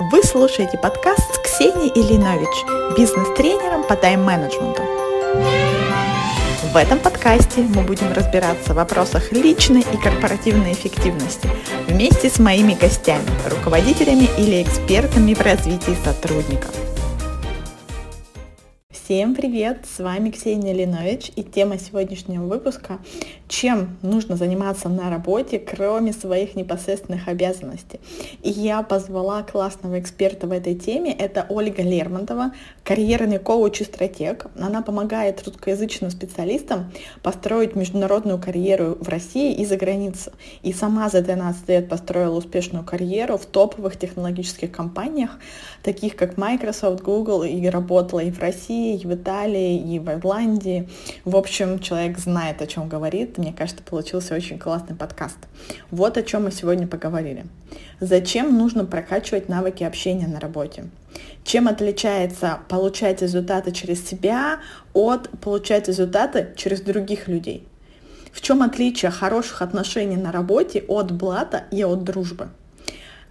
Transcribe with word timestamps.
Вы 0.00 0.24
слушаете 0.24 0.76
подкаст 0.76 1.36
с 1.36 1.38
Ксенией 1.38 1.88
Ильинович, 1.94 2.96
бизнес-тренером 2.98 3.84
по 3.84 3.94
тайм-менеджменту. 3.94 4.82
В 6.72 6.76
этом 6.76 6.98
подкасте 6.98 7.60
мы 7.60 7.82
будем 7.82 8.12
разбираться 8.12 8.72
в 8.72 8.76
вопросах 8.76 9.30
личной 9.30 9.82
и 9.82 9.96
корпоративной 9.96 10.72
эффективности 10.72 11.48
вместе 11.86 12.28
с 12.28 12.40
моими 12.40 12.74
гостями, 12.74 13.28
руководителями 13.48 14.28
или 14.36 14.64
экспертами 14.64 15.32
в 15.32 15.40
развитии 15.40 15.96
сотрудников. 16.04 16.74
Всем 18.90 19.36
привет! 19.36 19.84
С 19.86 20.02
вами 20.02 20.30
Ксения 20.30 20.72
Линович 20.72 21.30
и 21.36 21.44
тема 21.44 21.78
сегодняшнего 21.78 22.46
выпуска 22.46 22.98
чем 23.48 23.96
нужно 24.02 24.36
заниматься 24.36 24.88
на 24.88 25.10
работе, 25.10 25.58
кроме 25.58 26.12
своих 26.12 26.54
непосредственных 26.54 27.28
обязанностей. 27.28 28.00
И 28.42 28.50
я 28.50 28.82
позвала 28.82 29.42
классного 29.42 30.00
эксперта 30.00 30.46
в 30.46 30.52
этой 30.52 30.74
теме, 30.74 31.12
это 31.12 31.46
Ольга 31.48 31.82
Лермонтова, 31.82 32.52
карьерный 32.82 33.38
коуч 33.38 33.80
и 33.80 33.84
стратег. 33.84 34.46
Она 34.58 34.82
помогает 34.82 35.42
русскоязычным 35.44 36.10
специалистам 36.10 36.92
построить 37.22 37.76
международную 37.76 38.40
карьеру 38.40 38.96
в 39.00 39.08
России 39.08 39.54
и 39.54 39.64
за 39.64 39.76
границей. 39.76 40.32
И 40.62 40.72
сама 40.72 41.08
за 41.08 41.20
12 41.20 41.68
лет 41.68 41.88
построила 41.88 42.36
успешную 42.36 42.84
карьеру 42.84 43.36
в 43.36 43.46
топовых 43.46 43.98
технологических 43.98 44.70
компаниях, 44.70 45.30
таких 45.82 46.16
как 46.16 46.36
Microsoft, 46.36 47.02
Google, 47.02 47.42
и 47.44 47.66
работала 47.66 48.20
и 48.20 48.30
в 48.30 48.38
России, 48.38 48.98
и 48.98 49.06
в 49.06 49.14
Италии, 49.14 49.94
и 49.94 49.98
в 49.98 50.08
Ирландии. 50.10 50.88
В 51.24 51.36
общем, 51.36 51.78
человек 51.78 52.18
знает, 52.18 52.62
о 52.62 52.66
чем 52.66 52.88
говорит, 52.88 53.33
мне 53.38 53.52
кажется, 53.52 53.82
получился 53.82 54.34
очень 54.34 54.58
классный 54.58 54.96
подкаст. 54.96 55.38
Вот 55.90 56.16
о 56.16 56.22
чем 56.22 56.44
мы 56.44 56.52
сегодня 56.52 56.86
поговорили. 56.86 57.46
Зачем 58.00 58.56
нужно 58.56 58.84
прокачивать 58.84 59.48
навыки 59.48 59.84
общения 59.84 60.26
на 60.26 60.40
работе? 60.40 60.84
Чем 61.44 61.68
отличается 61.68 62.60
получать 62.68 63.22
результаты 63.22 63.72
через 63.72 64.06
себя 64.06 64.60
от 64.92 65.28
получать 65.40 65.88
результаты 65.88 66.52
через 66.56 66.80
других 66.80 67.28
людей? 67.28 67.66
В 68.32 68.40
чем 68.40 68.62
отличие 68.62 69.10
хороших 69.10 69.62
отношений 69.62 70.16
на 70.16 70.32
работе 70.32 70.84
от 70.88 71.12
блата 71.12 71.64
и 71.70 71.84
от 71.84 72.04
дружбы? 72.04 72.48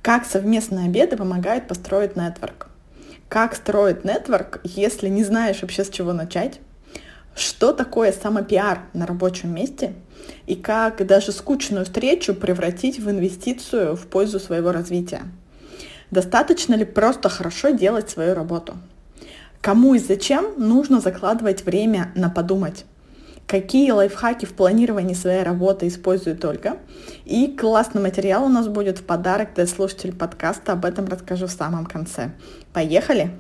Как 0.02 0.25
совместные 0.25 0.86
обеды 0.86 1.17
помогают 1.17 1.67
построить 1.67 2.16
нетворк? 2.16 2.70
Как 3.30 3.55
строить 3.55 4.05
нетворк, 4.05 4.61
если 4.64 5.09
не 5.09 5.23
знаешь 5.23 5.61
вообще 5.61 5.83
с 5.83 5.89
чего 5.89 6.14
начать? 6.14 6.59
что 7.36 7.73
такое 7.73 8.11
самопиар 8.11 8.81
на 8.94 9.05
рабочем 9.05 9.53
месте 9.53 9.94
и 10.45 10.55
как 10.55 11.05
даже 11.05 11.31
скучную 11.31 11.85
встречу 11.85 12.33
превратить 12.33 12.99
в 12.99 13.09
инвестицию 13.09 13.95
в 13.95 14.07
пользу 14.07 14.39
своего 14.39 14.71
развития. 14.71 15.23
Достаточно 16.11 16.75
ли 16.75 16.85
просто 16.85 17.30
хорошо 17.30 17.69
делать 17.69 18.09
свою 18.09 18.35
работу? 18.35 18.75
Кому 19.61 19.95
и 19.95 19.99
зачем 19.99 20.53
нужно 20.57 20.99
закладывать 20.99 21.65
время 21.65 22.11
на 22.15 22.30
подумать? 22.30 22.85
Какие 23.47 23.91
лайфхаки 23.91 24.45
в 24.45 24.53
планировании 24.53 25.13
своей 25.13 25.43
работы 25.43 25.88
использует 25.88 26.43
Ольга? 26.45 26.77
И 27.25 27.47
классный 27.47 28.02
материал 28.02 28.45
у 28.45 28.49
нас 28.49 28.67
будет 28.67 28.99
в 28.99 29.03
подарок 29.03 29.49
для 29.55 29.67
слушателей 29.67 30.13
подкаста. 30.13 30.73
Об 30.73 30.85
этом 30.85 31.08
расскажу 31.08 31.47
в 31.47 31.52
самом 31.52 31.85
конце. 31.85 32.31
Поехали! 32.73 33.31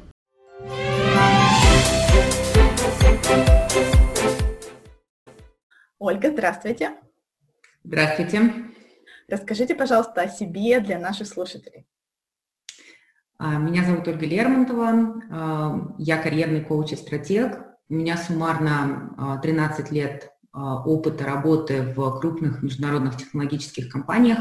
Ольга, 6.05 6.31
здравствуйте. 6.31 6.97
Здравствуйте. 7.85 8.51
Расскажите, 9.29 9.73
пожалуйста, 9.73 10.23
о 10.23 10.27
себе 10.27 10.81
для 10.81 10.99
наших 10.99 11.29
слушателей. 11.29 11.87
А, 13.37 13.55
меня 13.55 13.85
зовут 13.85 14.05
Ольга 14.09 14.25
Лермонтова, 14.25 15.21
а, 15.31 15.95
я 15.97 16.17
карьерный 16.17 16.59
коуч 16.59 16.91
и 16.91 16.97
стратег. 16.97 17.57
У 17.87 17.93
меня 17.93 18.17
суммарно 18.17 19.39
13 19.41 19.91
а, 19.91 19.93
лет 19.93 20.29
опыта 20.51 21.23
работы 21.23 21.93
в 21.95 22.19
крупных 22.19 22.61
международных 22.61 23.15
технологических 23.15 23.87
компаниях, 23.87 24.39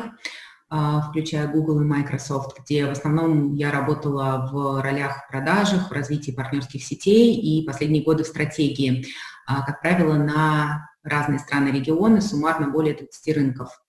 включая 0.68 1.46
Google 1.46 1.82
и 1.82 1.84
Microsoft, 1.84 2.58
где 2.58 2.86
в 2.86 2.90
основном 2.90 3.54
я 3.54 3.70
работала 3.70 4.50
в 4.52 4.82
ролях 4.82 5.24
в 5.24 5.28
продажах, 5.30 5.90
в 5.90 5.92
развитии 5.92 6.32
партнерских 6.32 6.82
сетей 6.82 7.36
и 7.36 7.64
последние 7.64 8.02
годы 8.02 8.24
в 8.24 8.26
стратегии, 8.26 9.06
как 9.46 9.80
правило, 9.80 10.14
на 10.14 10.91
разные 11.02 11.38
страны, 11.38 11.68
регионы, 11.68 12.20
суммарно 12.20 12.68
более 12.70 12.94
30 12.94 13.36
рынков. 13.36 13.82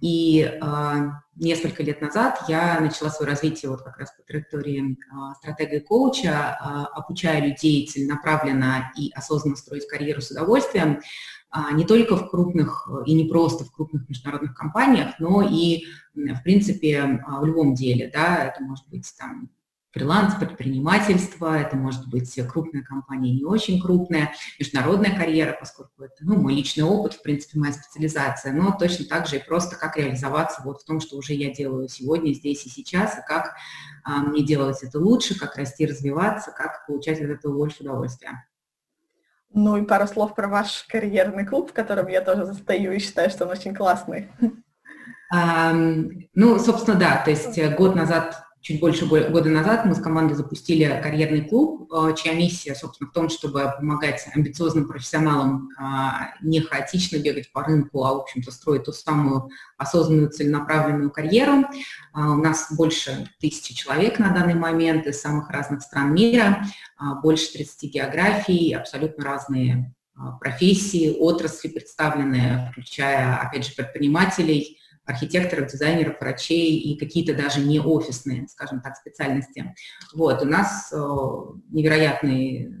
И 0.00 0.42
э, 0.42 1.10
несколько 1.34 1.82
лет 1.82 2.00
назад 2.00 2.44
я 2.46 2.78
начала 2.80 3.10
свое 3.10 3.32
развитие 3.32 3.70
вот 3.70 3.82
как 3.82 3.98
раз 3.98 4.12
по 4.12 4.22
траектории 4.22 4.92
э, 4.92 5.34
стратега 5.38 5.76
и 5.76 5.80
коуча, 5.80 6.28
э, 6.28 6.64
обучая 6.94 7.44
людей 7.44 7.86
целенаправленно 7.86 8.92
и 8.96 9.10
осознанно 9.12 9.56
строить 9.56 9.88
карьеру 9.88 10.20
с 10.20 10.30
удовольствием, 10.30 11.00
э, 11.00 11.58
не 11.72 11.84
только 11.84 12.16
в 12.16 12.30
крупных 12.30 12.88
и 13.06 13.12
не 13.12 13.28
просто 13.28 13.64
в 13.64 13.72
крупных 13.72 14.08
международных 14.08 14.54
компаниях, 14.54 15.14
но 15.18 15.42
и, 15.42 15.84
в 16.14 16.42
принципе, 16.44 16.92
э, 16.92 17.18
в 17.40 17.44
любом 17.44 17.74
деле. 17.74 18.08
Да, 18.12 18.44
это 18.44 18.62
может 18.62 18.88
быть 18.88 19.12
там 19.18 19.50
фриланс, 19.98 20.34
предпринимательство, 20.34 21.58
это 21.58 21.76
может 21.76 22.08
быть 22.08 22.32
крупная 22.48 22.82
компания, 22.82 23.32
не 23.32 23.44
очень 23.44 23.82
крупная, 23.82 24.32
международная 24.58 25.16
карьера, 25.16 25.56
поскольку 25.58 26.04
это 26.04 26.14
ну, 26.20 26.36
мой 26.36 26.54
личный 26.54 26.84
опыт, 26.84 27.14
в 27.14 27.22
принципе, 27.22 27.58
моя 27.58 27.72
специализация, 27.72 28.52
но 28.52 28.76
точно 28.78 29.06
так 29.06 29.26
же 29.26 29.36
и 29.36 29.44
просто 29.44 29.76
как 29.76 29.96
реализоваться 29.96 30.62
вот 30.64 30.82
в 30.82 30.84
том, 30.84 31.00
что 31.00 31.16
уже 31.16 31.34
я 31.34 31.52
делаю 31.52 31.88
сегодня, 31.88 32.32
здесь 32.32 32.64
и 32.64 32.70
сейчас, 32.70 33.18
и 33.18 33.22
как 33.26 33.54
а, 34.04 34.18
мне 34.18 34.44
делать 34.44 34.82
это 34.82 35.00
лучше, 35.00 35.38
как 35.38 35.56
расти, 35.56 35.84
развиваться, 35.84 36.52
как 36.52 36.86
получать 36.86 37.20
от 37.20 37.30
этого 37.30 37.54
больше 37.54 37.82
удовольствия. 37.82 38.46
Ну 39.52 39.76
и 39.76 39.84
пару 39.84 40.06
слов 40.06 40.34
про 40.34 40.46
ваш 40.46 40.84
карьерный 40.88 41.44
клуб, 41.44 41.70
в 41.70 41.74
котором 41.74 42.06
я 42.06 42.20
тоже 42.20 42.46
застаю 42.46 42.92
и 42.92 43.00
считаю, 43.00 43.30
что 43.30 43.46
он 43.46 43.50
очень 43.50 43.74
классный. 43.74 44.30
Um, 45.30 46.28
ну, 46.32 46.58
собственно, 46.58 46.98
да, 46.98 47.22
то 47.22 47.30
есть 47.30 47.58
э, 47.58 47.74
год 47.76 47.94
назад 47.94 48.47
чуть 48.68 48.80
больше 48.80 49.06
года 49.06 49.48
назад 49.48 49.86
мы 49.86 49.94
с 49.94 49.98
командой 49.98 50.34
запустили 50.34 50.84
карьерный 51.02 51.48
клуб, 51.48 51.90
э, 51.90 52.14
чья 52.14 52.34
миссия, 52.34 52.74
собственно, 52.74 53.08
в 53.08 53.14
том, 53.14 53.30
чтобы 53.30 53.72
помогать 53.78 54.26
амбициозным 54.34 54.86
профессионалам 54.86 55.70
а, 55.78 56.32
не 56.42 56.60
хаотично 56.60 57.16
бегать 57.16 57.50
по 57.50 57.62
рынку, 57.62 58.04
а, 58.04 58.12
в 58.12 58.18
общем-то, 58.18 58.50
строить 58.50 58.84
ту 58.84 58.92
самую 58.92 59.48
осознанную 59.78 60.28
целенаправленную 60.28 61.10
карьеру. 61.10 61.64
А, 62.12 62.32
у 62.32 62.36
нас 62.36 62.66
больше 62.70 63.30
тысячи 63.40 63.74
человек 63.74 64.18
на 64.18 64.34
данный 64.34 64.54
момент 64.54 65.06
из 65.06 65.18
самых 65.18 65.48
разных 65.48 65.80
стран 65.80 66.12
мира, 66.12 66.66
а, 66.98 67.14
больше 67.14 67.50
30 67.54 67.86
географий, 67.86 68.74
абсолютно 68.74 69.24
разные 69.24 69.94
профессии, 70.40 71.16
отрасли 71.18 71.68
представлены, 71.68 72.68
включая, 72.72 73.36
опять 73.36 73.64
же, 73.64 73.72
предпринимателей, 73.74 74.78
архитекторов, 75.08 75.70
дизайнеров, 75.72 76.20
врачей 76.20 76.78
и 76.78 76.98
какие-то 76.98 77.34
даже 77.34 77.60
не 77.60 77.80
офисные, 77.80 78.46
скажем 78.48 78.80
так, 78.80 78.96
специальности. 78.96 79.74
Вот, 80.14 80.42
у 80.42 80.44
нас 80.44 80.92
э, 80.92 80.96
невероятный 81.70 82.74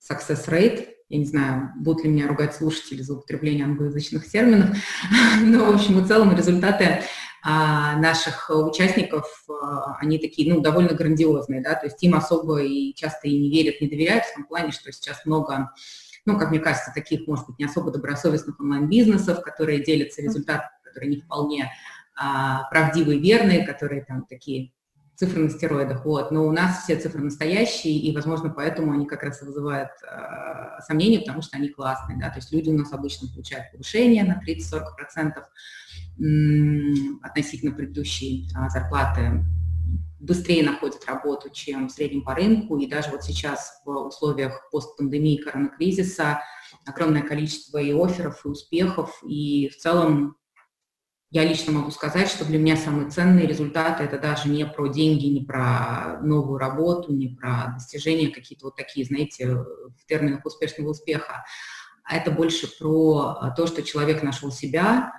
success 0.00 0.46
rate, 0.48 0.88
я 1.08 1.18
не 1.18 1.24
знаю, 1.24 1.72
будут 1.76 2.04
ли 2.04 2.10
меня 2.10 2.28
ругать 2.28 2.54
слушатели 2.54 3.02
за 3.02 3.14
употребление 3.14 3.64
англоязычных 3.64 4.28
терминов, 4.28 4.76
но, 5.42 5.64
в 5.64 5.74
общем 5.74 6.04
и 6.04 6.06
целом, 6.06 6.36
результаты 6.36 7.02
а, 7.42 7.96
наших 7.96 8.50
участников, 8.50 9.26
а, 9.48 9.96
они 10.00 10.18
такие, 10.18 10.52
ну, 10.52 10.60
довольно 10.60 10.92
грандиозные, 10.92 11.62
да, 11.62 11.74
то 11.74 11.86
есть 11.86 12.02
им 12.02 12.14
особо 12.14 12.62
и 12.62 12.94
часто 12.94 13.26
и 13.28 13.38
не 13.38 13.50
верят, 13.50 13.80
не 13.80 13.88
доверяют 13.88 14.24
в 14.24 14.34
том 14.34 14.44
плане, 14.44 14.72
что 14.72 14.92
сейчас 14.92 15.24
много 15.24 15.70
ну, 16.26 16.38
как 16.38 16.50
мне 16.50 16.60
кажется, 16.60 16.92
таких, 16.94 17.26
может 17.26 17.46
быть, 17.46 17.58
не 17.58 17.64
особо 17.64 17.90
добросовестных 17.90 18.60
онлайн-бизнесов, 18.60 19.40
которые 19.40 19.82
делятся 19.82 20.20
результатами 20.20 20.68
которые 20.90 21.10
не 21.10 21.20
вполне 21.20 21.72
а, 22.16 22.64
правдивые, 22.70 23.18
верные, 23.18 23.66
которые 23.66 24.04
там 24.04 24.26
такие 24.26 24.72
цифры 25.20 25.42
на 25.42 25.50
стероидах, 25.50 26.04
вот, 26.06 26.30
но 26.30 26.46
у 26.46 26.52
нас 26.52 26.84
все 26.84 26.96
цифры 26.98 27.22
настоящие, 27.22 27.98
и, 27.98 28.14
возможно, 28.14 28.48
поэтому 28.48 28.92
они 28.92 29.06
как 29.06 29.22
раз 29.22 29.42
вызывают 29.42 29.90
э, 30.02 30.80
сомнения, 30.86 31.20
потому 31.20 31.42
что 31.42 31.58
они 31.58 31.68
классные, 31.68 32.18
да, 32.18 32.30
то 32.30 32.36
есть 32.36 32.50
люди 32.52 32.70
у 32.70 32.78
нас 32.78 32.90
обычно 32.94 33.28
получают 33.28 33.70
повышение 33.70 34.24
на 34.24 34.40
30-40% 34.42 35.44
относительно 37.22 37.72
предыдущей 37.72 38.48
э, 38.48 38.70
зарплаты, 38.70 39.44
быстрее 40.20 40.64
находят 40.64 41.04
работу, 41.06 41.50
чем 41.50 41.88
в 41.88 41.92
среднем 41.92 42.22
по 42.22 42.34
рынку, 42.34 42.78
и 42.78 42.86
даже 42.86 43.10
вот 43.10 43.22
сейчас 43.22 43.82
в 43.84 43.90
условиях 43.90 44.70
постпандемии 44.70 45.36
коронакризиса 45.36 46.40
огромное 46.86 47.22
количество 47.22 47.76
и 47.76 47.92
офферов, 47.92 48.44
и 48.44 48.48
успехов, 48.48 49.22
и 49.26 49.68
в 49.68 49.76
целом 49.76 50.36
я 51.30 51.44
лично 51.44 51.72
могу 51.72 51.90
сказать, 51.92 52.28
что 52.28 52.44
для 52.44 52.58
меня 52.58 52.76
самые 52.76 53.08
ценные 53.08 53.46
результаты 53.46 54.02
это 54.02 54.18
даже 54.18 54.48
не 54.48 54.66
про 54.66 54.88
деньги, 54.88 55.26
не 55.26 55.44
про 55.44 56.18
новую 56.22 56.58
работу, 56.58 57.12
не 57.12 57.28
про 57.28 57.72
достижения 57.74 58.28
какие-то 58.28 58.66
вот 58.66 58.76
такие, 58.76 59.06
знаете, 59.06 59.54
в 59.54 60.06
терминах 60.08 60.44
успешного 60.44 60.90
успеха, 60.90 61.44
а 62.02 62.16
это 62.16 62.32
больше 62.32 62.68
про 62.78 63.52
то, 63.56 63.66
что 63.68 63.82
человек 63.82 64.24
нашел 64.24 64.50
себя, 64.50 65.12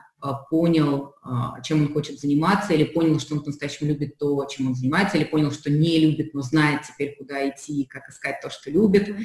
понял, 0.49 1.15
чем 1.63 1.83
он 1.83 1.93
хочет 1.93 2.19
заниматься, 2.19 2.73
или 2.73 2.83
понял, 2.83 3.19
что 3.19 3.35
он 3.35 3.41
по-настоящему 3.41 3.89
любит 3.89 4.17
то, 4.17 4.45
чем 4.45 4.67
он 4.67 4.75
занимается, 4.75 5.17
или 5.17 5.23
понял, 5.23 5.51
что 5.51 5.71
не 5.71 5.99
любит, 5.99 6.33
но 6.33 6.41
знает 6.41 6.81
теперь, 6.83 7.15
куда 7.17 7.49
идти, 7.49 7.85
как 7.85 8.09
искать 8.09 8.41
то, 8.41 8.49
что 8.49 8.69
любит, 8.69 9.15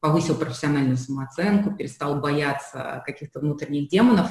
повысил 0.00 0.36
профессиональную 0.36 0.98
самооценку, 0.98 1.74
перестал 1.74 2.20
бояться 2.20 3.02
каких-то 3.04 3.40
внутренних 3.40 3.88
демонов 3.88 4.23
в 4.23 4.28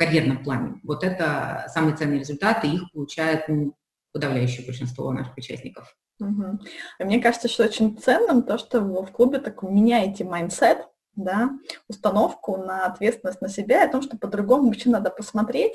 карьерном 0.00 0.42
плане. 0.42 0.80
Вот 0.82 1.04
это 1.04 1.66
самые 1.68 1.94
ценные 1.94 2.20
результаты, 2.20 2.68
их 2.68 2.90
получает 2.92 3.46
ну, 3.48 3.76
подавляющее 4.12 4.64
большинство 4.64 5.12
наших 5.12 5.36
участников. 5.36 5.94
Угу. 6.18 6.58
мне 7.00 7.18
кажется, 7.18 7.48
что 7.48 7.64
очень 7.64 7.96
ценным 7.96 8.42
то, 8.42 8.58
что 8.58 8.80
вы 8.80 9.06
в 9.06 9.10
клубе 9.10 9.38
так 9.38 9.62
меняете 9.62 10.24
mindset, 10.24 10.86
да, 11.16 11.50
установку 11.88 12.58
на 12.58 12.86
ответственность 12.86 13.40
на 13.40 13.48
себя 13.48 13.82
и 13.82 13.88
о 13.88 13.90
том, 13.90 14.02
что 14.02 14.18
по-другому 14.18 14.66
вообще 14.66 14.90
надо 14.90 15.10
посмотреть. 15.10 15.72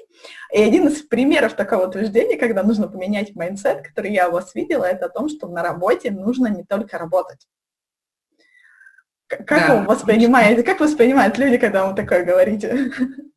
И 0.54 0.62
один 0.62 0.88
из 0.88 1.02
примеров 1.02 1.54
такого 1.54 1.88
утверждения, 1.88 2.38
когда 2.38 2.64
нужно 2.64 2.88
поменять 2.88 3.36
mindset, 3.36 3.88
который 3.88 4.12
я 4.12 4.30
у 4.30 4.34
вас 4.34 4.56
видела, 4.56 4.86
это 4.86 5.06
о 5.06 5.10
том, 5.10 5.30
что 5.30 5.48
на 5.48 5.62
работе 5.62 6.12
нужно 6.12 6.48
не 6.48 6.64
только 6.64 6.98
работать. 6.98 7.48
Как 9.28 9.48
да. 9.68 9.82
вы 9.82 9.88
воспринимаете, 9.88 10.64
как 10.64 10.80
воспринимают 10.80 11.38
люди, 11.38 11.58
когда 11.58 11.88
вы 11.88 11.96
такое 11.96 12.24
говорите? 12.24 12.92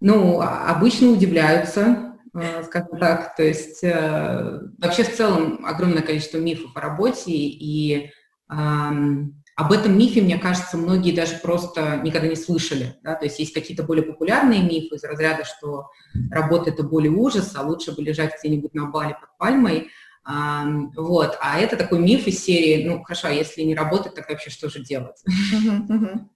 Ну, 0.00 0.40
а, 0.40 0.70
обычно 0.70 1.08
удивляются, 1.08 2.06
Э, 2.36 2.62
скажем 2.64 2.98
так. 2.98 3.34
То 3.34 3.42
есть 3.42 3.82
э, 3.82 4.60
вообще 4.78 5.04
в 5.04 5.16
целом 5.16 5.64
огромное 5.64 6.02
количество 6.02 6.38
мифов 6.38 6.70
о 6.74 6.80
работе, 6.80 7.32
и 7.32 8.10
об 8.48 9.72
этом 9.72 9.98
мифе, 9.98 10.20
мне 10.20 10.38
кажется, 10.38 10.76
многие 10.76 11.10
даже 11.10 11.38
просто 11.42 12.00
никогда 12.04 12.28
не 12.28 12.36
слышали. 12.36 12.94
Да? 13.02 13.16
То 13.16 13.24
есть 13.24 13.40
есть 13.40 13.52
какие-то 13.52 13.82
более 13.82 14.04
популярные 14.04 14.62
мифы 14.62 14.94
из 14.94 15.02
разряда, 15.02 15.44
что 15.44 15.88
работа– 16.30 16.70
это 16.72 16.84
более 16.84 17.10
ужас, 17.10 17.54
а 17.56 17.62
лучше 17.62 17.90
бы 17.92 18.02
лежать 18.02 18.34
где-нибудь 18.38 18.74
на 18.74 18.86
бале 18.86 19.16
под 19.20 19.36
пальмой– 19.36 19.88
вот, 20.26 21.38
а 21.40 21.60
это 21.60 21.76
такой 21.76 22.00
миф 22.00 22.26
из 22.26 22.42
серии, 22.42 22.84
ну, 22.84 23.02
хорошо, 23.04 23.28
а 23.28 23.30
если 23.30 23.62
не 23.62 23.76
работать, 23.76 24.14
так 24.14 24.28
вообще 24.28 24.50
что 24.50 24.68
же 24.68 24.82
делать? 24.82 25.22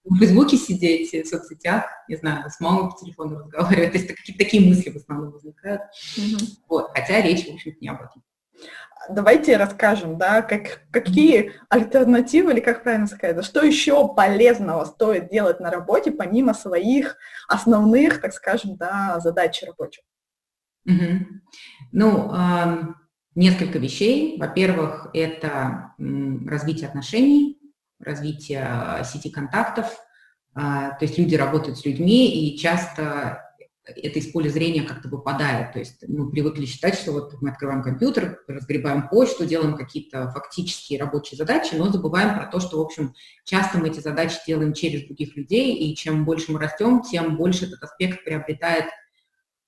В 0.05 0.19
Фейсбуке 0.19 0.57
сидеть, 0.57 1.13
в 1.13 1.29
соцсетях, 1.29 1.87
не 2.09 2.17
знаю, 2.17 2.49
с 2.49 2.61
мамой 2.61 2.91
по 2.91 2.97
телефону 2.97 3.39
разговаривать, 3.41 3.91
то 3.93 3.99
есть 3.99 4.15
какие-то 4.15 4.45
такие 4.45 4.67
мысли 4.67 4.91
в 4.91 4.97
основном 4.97 5.33
возникают. 5.33 5.83
Вот, 6.69 6.91
хотя 6.95 7.21
речь, 7.21 7.47
в 7.47 7.55
общем-то, 7.55 7.79
не 7.81 7.89
об 7.89 8.01
этом. 8.01 8.23
Давайте 9.09 9.57
расскажем, 9.57 10.19
да, 10.19 10.43
как, 10.43 10.83
какие 10.93 11.55
альтернативы, 11.69 12.53
или 12.53 12.61
как 12.61 12.85
правильно 12.85 13.07
сказать, 13.07 13.45
что 13.45 13.65
еще 13.65 14.15
полезного 14.15 14.85
стоит 14.85 15.31
делать 15.31 15.59
на 15.59 15.71
работе, 15.71 16.13
помимо 16.13 16.55
своих 16.55 17.17
основных, 17.49 18.21
так 18.21 18.33
скажем, 18.35 18.77
да, 18.77 19.19
задач 19.19 19.65
рабочих? 19.67 20.05
Угу. 20.87 21.27
Ну, 21.93 22.33
несколько 23.35 23.79
вещей. 23.79 24.39
Во-первых, 24.39 25.09
это 25.15 25.95
развитие 25.99 26.89
отношений, 26.89 27.59
развитие 27.99 28.65
а, 28.65 29.05
сети 29.05 29.31
контактов. 29.31 29.87
А, 30.55 30.91
то 30.93 31.05
есть 31.05 31.19
люди 31.19 31.35
работают 31.35 31.79
с 31.79 31.85
людьми, 31.85 32.49
и 32.49 32.59
часто 32.59 33.47
это 33.85 34.19
из 34.19 34.31
поля 34.31 34.49
зрения 34.51 34.83
как-то 34.83 35.09
выпадает. 35.09 35.73
То 35.73 35.79
есть 35.79 36.05
мы 36.07 36.31
привыкли 36.31 36.65
считать, 36.65 36.95
что 36.95 37.13
вот 37.13 37.41
мы 37.41 37.51
открываем 37.51 37.83
компьютер, 37.83 38.41
разгребаем 38.47 39.09
почту, 39.09 39.47
делаем 39.47 39.77
какие-то 39.77 40.31
фактические 40.31 41.01
рабочие 41.01 41.37
задачи, 41.37 41.75
но 41.75 41.91
забываем 41.91 42.37
про 42.37 42.47
то, 42.47 42.61
что, 42.61 42.79
в 42.79 42.83
общем, 42.83 43.15
часто 43.45 43.79
мы 43.79 43.89
эти 43.89 44.01
задачи 44.01 44.37
делаем 44.47 44.73
через 44.73 45.07
других 45.07 45.37
людей, 45.37 45.75
и 45.75 45.95
чем 45.97 46.25
больше 46.25 46.53
мы 46.53 46.61
растем, 46.61 47.03
тем 47.03 47.37
больше 47.37 47.67
этот 47.67 47.83
аспект 47.83 48.25
приобретает 48.25 48.87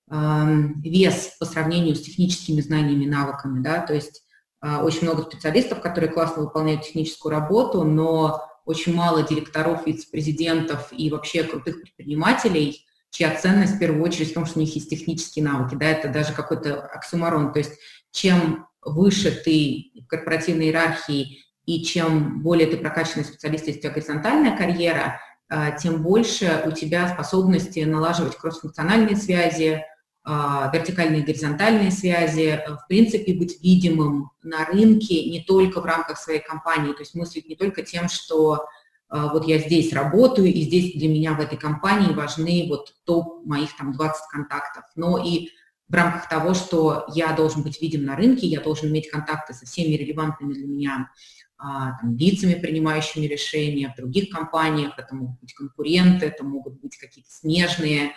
вес 0.09 1.37
по 1.39 1.47
сравнению 1.47 1.95
с 1.95 2.03
техническими 2.03 2.61
знаниями, 2.61 3.07
навыками, 3.07 3.63
да, 3.63 3.81
то 3.81 3.95
есть 3.95 4.23
а, 4.63 4.85
очень 4.85 5.03
много 5.03 5.23
специалистов, 5.23 5.81
которые 5.81 6.11
классно 6.11 6.43
выполняют 6.43 6.83
техническую 6.83 7.33
работу, 7.33 7.83
но 7.83 8.43
очень 8.65 8.95
мало 8.95 9.25
директоров, 9.25 9.87
вице-президентов 9.87 10.89
и 10.93 11.11
вообще 11.11 11.43
крутых 11.43 11.81
предпринимателей, 11.81 12.87
чья 13.11 13.35
ценность 13.35 13.75
в 13.75 13.79
первую 13.81 14.03
очередь 14.05 14.31
в 14.31 14.35
том, 14.35 14.47
что 14.47 14.61
у 14.61 14.63
них 14.63 14.75
есть 14.75 14.89
технические 14.89 15.45
навыки, 15.45 15.75
да, 15.75 15.87
это 15.87 16.09
даже 16.09 16.33
какой-то 16.33 16.81
оксюмарон, 16.81 17.53
то 17.53 17.59
есть 17.59 17.73
чем 18.13 18.67
выше 18.81 19.33
ты 19.33 19.91
в 20.05 20.07
корпоративной 20.07 20.67
иерархии 20.67 21.39
и 21.67 21.85
чем 21.85 22.43
более 22.43 22.69
ты 22.69 22.77
прокачанный 22.77 23.25
специалист, 23.25 23.67
если 23.67 23.81
у 23.81 23.83
тебя 23.83 23.93
горизонтальная 23.93 24.57
карьера, 24.57 25.21
а, 25.49 25.73
тем 25.73 26.03
больше 26.03 26.63
у 26.67 26.71
тебя 26.71 27.09
способности 27.09 27.81
налаживать 27.81 28.37
кроссфункциональные 28.37 29.17
связи, 29.17 29.85
вертикальные 30.25 31.23
и 31.23 31.25
горизонтальные 31.25 31.91
связи, 31.91 32.61
э, 32.65 32.77
в 32.77 32.87
принципе, 32.89 33.35
быть 33.35 33.61
видимым 33.63 34.31
на 34.43 34.65
рынке 34.65 35.29
не 35.29 35.41
только 35.41 35.81
в 35.81 35.85
рамках 35.85 36.19
своей 36.19 36.41
компании, 36.41 36.93
то 36.93 37.01
есть 37.01 37.15
мыслить 37.15 37.49
не 37.49 37.57
только 37.57 37.83
тем, 37.83 38.09
что 38.09 38.67
а, 39.13 39.29
вот 39.31 39.47
я 39.47 39.59
здесь 39.59 39.93
работаю, 39.93 40.49
и 40.49 40.63
здесь 40.63 40.95
для 40.95 41.09
меня 41.09 41.35
в 41.35 41.41
этой 41.41 41.59
компании 41.59 42.15
важны 42.15 42.65
вот 42.69 42.95
топ 43.05 43.45
моих 43.45 43.77
там 43.77 43.93
20 43.93 44.27
контактов, 44.31 44.85
но 44.97 45.23
и 45.23 45.51
в 45.87 45.95
рамках 45.95 46.31
того, 46.31 46.55
что 46.55 47.05
я 47.15 47.33
должен 47.33 47.63
быть 47.63 47.83
видим 47.83 48.07
на 48.07 48.17
рынке, 48.17 48.47
я 48.47 48.61
должен 48.61 48.89
иметь 48.89 49.11
контакты 49.11 49.53
со 49.53 49.67
всеми 49.67 49.97
релевантными 49.97 50.55
для 50.55 50.67
меня 50.67 51.11
а, 51.59 51.99
там, 52.01 52.17
лицами, 52.17 52.55
принимающими 52.55 53.27
решения 53.27 53.93
в 53.93 54.01
других 54.01 54.31
компаниях, 54.31 54.99
это 54.99 55.15
могут 55.15 55.39
быть 55.41 55.53
конкуренты, 55.53 56.27
это 56.27 56.43
могут 56.43 56.81
быть 56.81 56.97
какие-то 56.97 57.31
смежные 57.31 58.13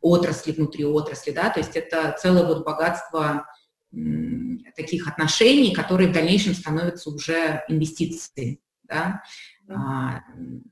отрасли 0.00 0.52
внутри 0.52 0.84
отрасли, 0.84 1.30
да, 1.30 1.50
то 1.50 1.60
есть 1.60 1.76
это 1.76 2.16
целое 2.18 2.46
вот 2.46 2.64
богатство 2.64 3.46
таких 4.74 5.08
отношений, 5.08 5.74
которые 5.74 6.08
в 6.08 6.12
дальнейшем 6.12 6.54
становятся 6.54 7.10
уже 7.10 7.62
инвестицией, 7.68 8.60
да, 8.84 9.22
а, 9.68 10.20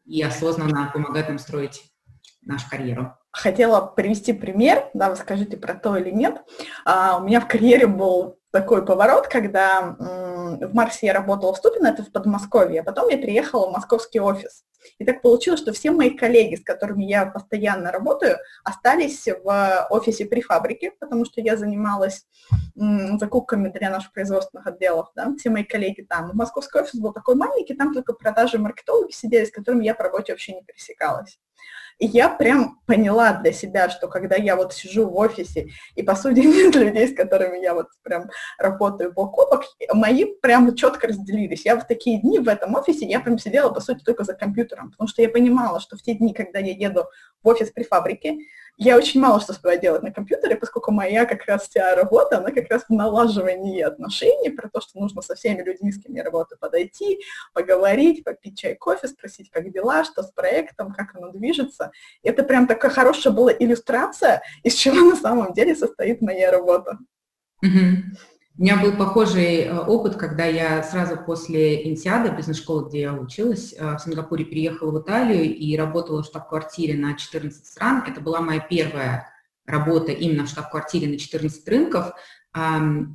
и 0.04 0.22
осознанно 0.22 0.90
помогают 0.92 1.28
нам 1.28 1.38
строить 1.38 1.82
нашу 2.42 2.68
карьеру. 2.68 3.16
Хотела 3.30 3.80
привести 3.80 4.32
пример, 4.32 4.88
да, 4.94 5.10
вы 5.10 5.16
скажите 5.16 5.56
про 5.56 5.74
то 5.74 5.96
или 5.96 6.10
нет. 6.10 6.42
А, 6.84 7.18
у 7.18 7.24
меня 7.24 7.40
в 7.40 7.48
карьере 7.48 7.86
был 7.86 8.38
такой 8.52 8.84
поворот, 8.84 9.26
когда 9.26 9.96
в 10.60 10.74
Марсе 10.74 11.06
я 11.06 11.12
работала 11.12 11.52
в 11.52 11.56
Ступино, 11.56 11.88
это 11.88 12.02
в 12.02 12.12
Подмосковье, 12.12 12.80
а 12.80 12.84
потом 12.84 13.08
я 13.08 13.16
переехала 13.16 13.68
в 13.68 13.72
московский 13.72 14.20
офис. 14.20 14.64
И 14.98 15.04
так 15.04 15.22
получилось, 15.22 15.60
что 15.60 15.72
все 15.72 15.90
мои 15.90 16.10
коллеги, 16.10 16.56
с 16.56 16.62
которыми 16.62 17.04
я 17.04 17.26
постоянно 17.26 17.90
работаю, 17.90 18.36
остались 18.64 19.26
в 19.26 19.86
офисе 19.90 20.26
при 20.26 20.42
фабрике, 20.42 20.92
потому 21.00 21.24
что 21.24 21.40
я 21.40 21.56
занималась 21.56 22.26
закупками 22.74 23.68
для 23.68 23.90
наших 23.90 24.12
производственных 24.12 24.66
отделов, 24.66 25.08
да, 25.14 25.32
все 25.38 25.50
мои 25.50 25.64
коллеги 25.64 26.02
там. 26.02 26.30
Московский 26.34 26.80
офис 26.80 27.00
был 27.00 27.12
такой 27.12 27.34
маленький, 27.34 27.74
там 27.74 27.94
только 27.94 28.12
продажи 28.12 28.58
маркетологи 28.58 29.12
сидели, 29.12 29.44
с 29.44 29.50
которыми 29.50 29.84
я 29.84 29.94
по 29.94 30.04
работе 30.04 30.32
вообще 30.32 30.52
не 30.52 30.62
пересекалась. 30.62 31.38
И 31.98 32.06
я 32.06 32.28
прям 32.28 32.80
поняла 32.86 33.32
для 33.34 33.52
себя, 33.52 33.88
что 33.88 34.08
когда 34.08 34.36
я 34.36 34.56
вот 34.56 34.72
сижу 34.74 35.08
в 35.08 35.16
офисе, 35.16 35.68
и 35.94 36.02
по 36.02 36.14
сути 36.14 36.40
нет 36.46 36.74
людей, 36.74 37.08
с 37.08 37.14
которыми 37.14 37.58
я 37.58 37.74
вот 37.74 37.88
прям 38.02 38.30
работаю 38.58 39.12
бок 39.12 39.38
о 39.38 39.50
бок, 39.50 39.64
мои 39.92 40.24
прям 40.24 40.74
четко 40.74 41.08
разделились. 41.08 41.64
Я 41.64 41.76
в 41.76 41.86
такие 41.86 42.20
дни 42.20 42.38
в 42.38 42.48
этом 42.48 42.74
офисе, 42.74 43.06
я 43.06 43.20
прям 43.20 43.38
сидела, 43.38 43.70
по 43.70 43.80
сути, 43.80 44.02
только 44.02 44.24
за 44.24 44.34
компьютером, 44.34 44.90
потому 44.90 45.08
что 45.08 45.22
я 45.22 45.28
понимала, 45.28 45.80
что 45.80 45.96
в 45.96 46.02
те 46.02 46.14
дни, 46.14 46.34
когда 46.34 46.58
я 46.58 46.72
еду 46.72 47.04
в 47.42 47.48
офис 47.48 47.70
при 47.70 47.84
фабрике, 47.84 48.38
я 48.76 48.96
очень 48.96 49.20
мало 49.20 49.40
что 49.40 49.52
успеваю 49.52 49.80
делать 49.80 50.02
на 50.02 50.10
компьютере, 50.10 50.56
поскольку 50.56 50.90
моя 50.90 51.26
как 51.26 51.44
раз 51.46 51.68
вся 51.68 51.94
работа, 51.94 52.38
она 52.38 52.50
как 52.50 52.68
раз 52.70 52.84
в 52.88 52.92
налаживании 52.92 53.80
отношений, 53.80 54.50
про 54.50 54.68
то, 54.68 54.80
что 54.80 54.98
нужно 54.98 55.22
со 55.22 55.34
всеми 55.34 55.62
людьми, 55.62 55.92
с 55.92 56.02
кем 56.02 56.14
я 56.14 56.24
работаю, 56.24 56.58
подойти, 56.58 57.20
поговорить, 57.52 58.24
попить 58.24 58.58
чай, 58.58 58.74
кофе, 58.74 59.08
спросить, 59.08 59.50
как 59.50 59.72
дела, 59.72 60.04
что 60.04 60.22
с 60.22 60.32
проектом, 60.32 60.92
как 60.92 61.14
оно 61.14 61.30
движется. 61.30 61.92
И 62.22 62.28
это 62.28 62.42
прям 62.42 62.66
такая 62.66 62.90
хорошая 62.90 63.32
была 63.32 63.52
иллюстрация, 63.52 64.42
из 64.62 64.74
чего 64.74 65.10
на 65.10 65.16
самом 65.16 65.52
деле 65.52 65.76
состоит 65.76 66.20
моя 66.20 66.50
работа. 66.50 66.98
Mm-hmm. 67.64 68.33
У 68.56 68.62
меня 68.62 68.76
был 68.76 68.92
похожий 68.92 69.62
э, 69.62 69.76
опыт, 69.76 70.14
когда 70.14 70.44
я 70.44 70.80
сразу 70.84 71.16
после 71.16 71.90
Инсиады, 71.90 72.30
бизнес-школы, 72.30 72.88
где 72.88 73.00
я 73.00 73.12
училась, 73.12 73.74
э, 73.76 73.96
в 73.96 73.98
Сингапуре 73.98 74.44
переехала 74.44 74.92
в 74.92 75.02
Италию 75.02 75.52
и 75.52 75.76
работала 75.76 76.22
в 76.22 76.26
штаб-квартире 76.26 76.94
на 76.94 77.16
14 77.16 77.66
стран. 77.66 78.04
Это 78.06 78.20
была 78.20 78.40
моя 78.40 78.60
первая 78.60 79.28
работа 79.66 80.12
именно 80.12 80.46
в 80.46 80.50
штаб-квартире 80.50 81.08
на 81.08 81.18
14 81.18 81.66
рынков. 81.68 82.12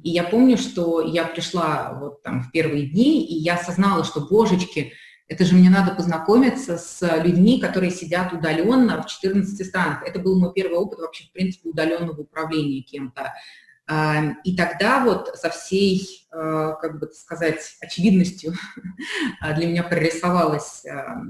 И 0.04 0.10
я 0.10 0.26
помню, 0.26 0.58
что 0.58 1.00
я 1.00 1.24
пришла 1.24 1.94
вот 1.94 2.22
там 2.24 2.44
в 2.44 2.52
первые 2.52 2.88
дни, 2.88 3.26
и 3.26 3.36
я 3.36 3.54
осознала, 3.54 4.04
что, 4.04 4.20
божечки, 4.20 4.92
это 5.30 5.46
же 5.46 5.56
мне 5.56 5.70
надо 5.70 5.96
познакомиться 5.96 6.78
с 6.78 7.24
людьми, 7.24 7.62
которые 7.62 7.92
сидят 7.92 8.34
удаленно 8.34 9.02
в 9.02 9.06
14 9.06 9.66
странах. 9.66 10.04
Это 10.06 10.20
был 10.20 10.38
мой 10.38 10.52
первый 10.54 10.78
опыт 10.78 11.00
вообще, 11.00 11.26
в 11.26 11.32
принципе, 11.32 11.70
удаленного 11.70 12.20
управления 12.20 12.82
кем-то. 12.82 13.32
И 14.44 14.56
тогда 14.56 15.04
вот 15.04 15.32
со 15.36 15.50
всей, 15.50 16.28
э, 16.32 16.74
как 16.80 17.00
бы 17.00 17.10
сказать, 17.12 17.76
очевидностью 17.82 18.54
для 19.56 19.66
меня 19.66 19.84
прорисовалась 19.84 20.86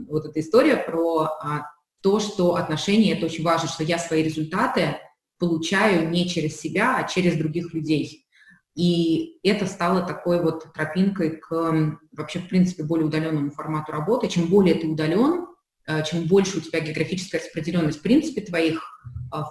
вот 0.09 0.25
эта 0.25 0.41
история 0.41 0.75
про 0.75 1.23
а, 1.41 1.61
то, 2.01 2.19
что 2.19 2.55
отношения, 2.55 3.13
это 3.13 3.27
очень 3.27 3.43
важно, 3.43 3.69
что 3.69 3.83
я 3.83 3.97
свои 3.97 4.23
результаты 4.23 4.97
получаю 5.37 6.09
не 6.09 6.27
через 6.27 6.59
себя, 6.59 6.97
а 6.97 7.07
через 7.07 7.37
других 7.37 7.73
людей. 7.73 8.27
И 8.75 9.39
это 9.43 9.65
стало 9.65 10.05
такой 10.05 10.41
вот 10.41 10.71
тропинкой 10.73 11.37
к 11.37 11.99
вообще, 12.15 12.39
в 12.39 12.47
принципе, 12.47 12.83
более 12.83 13.07
удаленному 13.07 13.51
формату 13.51 13.91
работы. 13.91 14.27
Чем 14.27 14.47
более 14.47 14.75
ты 14.75 14.87
удален, 14.87 15.47
э, 15.87 16.03
чем 16.03 16.25
больше 16.25 16.59
у 16.59 16.61
тебя 16.61 16.79
географическая 16.79 17.39
распределенность 17.39 17.99
в 17.99 18.03
принципе 18.03 18.41
твоих 18.41 18.81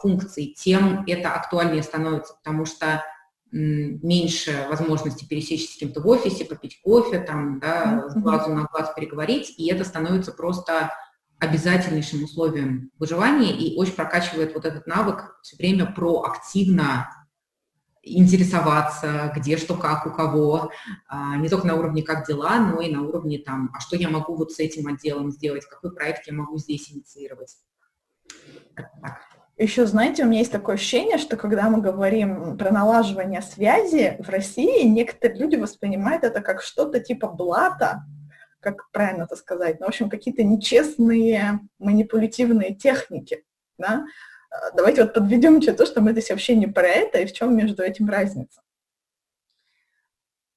функций, 0.01 0.55
тем 0.59 1.05
это 1.07 1.35
актуальнее 1.35 1.83
становится, 1.83 2.35
потому 2.35 2.65
что 2.65 3.05
меньше 3.51 4.67
возможности 4.69 5.25
пересечься 5.25 5.73
с 5.73 5.79
кем-то 5.79 6.01
в 6.01 6.07
офисе, 6.07 6.45
попить 6.45 6.81
кофе, 6.83 7.21
там, 7.21 7.59
да, 7.61 8.09
с 8.09 8.15
глазу 8.15 8.53
на 8.53 8.65
глаз 8.65 8.93
переговорить, 8.95 9.55
и 9.59 9.71
это 9.71 9.85
становится 9.85 10.33
просто 10.33 10.93
обязательнейшим 11.39 12.25
условием 12.25 12.91
выживания 12.99 13.53
и 13.57 13.77
очень 13.77 13.95
прокачивает 13.95 14.55
вот 14.55 14.65
этот 14.65 14.87
навык 14.87 15.39
все 15.43 15.57
время 15.57 15.87
проактивно 15.87 17.09
интересоваться, 18.03 19.33
где 19.37 19.57
что, 19.57 19.77
как, 19.77 20.07
у 20.07 20.11
кого, 20.11 20.71
а, 21.09 21.37
не 21.37 21.49
только 21.49 21.67
на 21.67 21.75
уровне 21.75 22.03
как 22.03 22.27
дела, 22.27 22.59
но 22.59 22.81
и 22.81 22.93
на 22.93 23.03
уровне 23.03 23.39
там, 23.39 23.71
а 23.75 23.81
что 23.81 23.97
я 23.97 24.09
могу 24.09 24.35
вот 24.37 24.53
с 24.53 24.59
этим 24.59 24.87
отделом 24.89 25.31
сделать, 25.31 25.67
какой 25.67 25.95
проект 25.95 26.27
я 26.27 26.33
могу 26.33 26.59
здесь 26.59 26.91
инициировать. 26.91 27.57
Так. 28.75 29.28
Еще, 29.59 29.87
знаете, 29.87 30.23
у 30.23 30.27
меня 30.27 30.39
есть 30.39 30.53
такое 30.53 30.77
ощущение, 30.77 31.19
что 31.19 31.37
когда 31.37 31.69
мы 31.69 31.81
говорим 31.81 32.57
про 32.57 32.71
налаживание 32.71 33.43
связи 33.43 34.17
в 34.21 34.29
России, 34.29 34.87
некоторые 34.87 35.41
люди 35.41 35.57
воспринимают 35.57 36.23
это 36.23 36.41
как 36.41 36.63
что-то 36.63 37.01
типа 37.01 37.27
блата, 37.27 38.05
как 38.61 38.89
правильно 38.93 39.25
это 39.25 39.35
сказать, 39.35 39.81
ну, 39.81 39.87
в 39.87 39.89
общем, 39.89 40.09
какие-то 40.09 40.45
нечестные 40.45 41.59
манипулятивные 41.81 42.73
техники, 42.73 43.45
да. 43.79 44.07
А, 44.51 44.71
давайте 44.77 45.03
вот 45.03 45.15
подведем 45.15 45.61
то, 45.61 45.87
что 45.87 46.01
мы 46.01 46.13
здесь 46.13 46.31
вообще 46.31 46.55
не 46.55 46.69
про 46.69 46.87
это, 46.87 47.19
и 47.19 47.27
в 47.27 47.33
чем 47.33 47.57
между 47.57 47.83
этим 47.83 48.09
разница. 48.09 48.61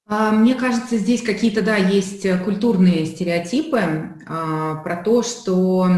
А, 0.06 0.30
мне 0.30 0.54
кажется, 0.54 0.96
здесь 0.96 1.22
какие-то, 1.22 1.62
да, 1.62 1.76
есть 1.76 2.24
культурные 2.44 3.06
стереотипы 3.06 3.80
а, 4.28 4.76
про 4.76 5.02
то, 5.02 5.24
что 5.24 5.88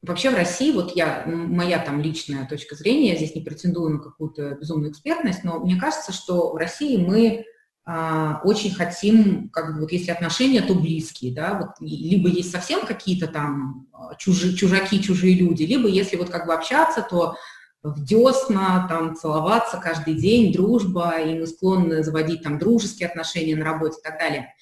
Вообще 0.00 0.30
в 0.30 0.34
России, 0.34 0.72
вот 0.72 0.94
я, 0.94 1.24
моя 1.26 1.80
там 1.80 2.00
личная 2.00 2.46
точка 2.46 2.76
зрения, 2.76 3.10
я 3.10 3.16
здесь 3.16 3.34
не 3.34 3.42
претендую 3.42 3.94
на 3.94 3.98
какую-то 3.98 4.54
безумную 4.54 4.92
экспертность, 4.92 5.42
но 5.42 5.58
мне 5.58 5.76
кажется, 5.76 6.12
что 6.12 6.52
в 6.52 6.56
России 6.56 6.96
мы 6.96 7.44
а, 7.84 8.40
очень 8.44 8.72
хотим, 8.72 9.48
как 9.48 9.74
бы 9.74 9.80
вот 9.80 9.92
если 9.92 10.12
отношения, 10.12 10.60
то 10.60 10.74
близкие, 10.74 11.34
да, 11.34 11.58
вот 11.58 11.70
либо 11.80 12.28
есть 12.28 12.52
совсем 12.52 12.86
какие-то 12.86 13.26
там 13.26 13.88
а, 13.92 14.14
чужи, 14.14 14.54
чужаки, 14.54 15.02
чужие 15.02 15.34
люди, 15.34 15.64
либо 15.64 15.88
если 15.88 16.16
вот 16.16 16.30
как 16.30 16.46
бы 16.46 16.54
общаться, 16.54 17.00
то 17.02 17.34
в 17.82 18.04
десна, 18.04 18.86
там, 18.88 19.16
целоваться 19.16 19.78
каждый 19.78 20.14
день, 20.14 20.52
дружба, 20.52 21.18
и 21.20 21.38
мы 21.38 21.46
склонны 21.46 22.02
заводить 22.02 22.42
там 22.42 22.58
дружеские 22.58 23.08
отношения 23.08 23.56
на 23.56 23.64
работе 23.64 23.98
и 23.98 24.02
так 24.02 24.18
далее. 24.18 24.54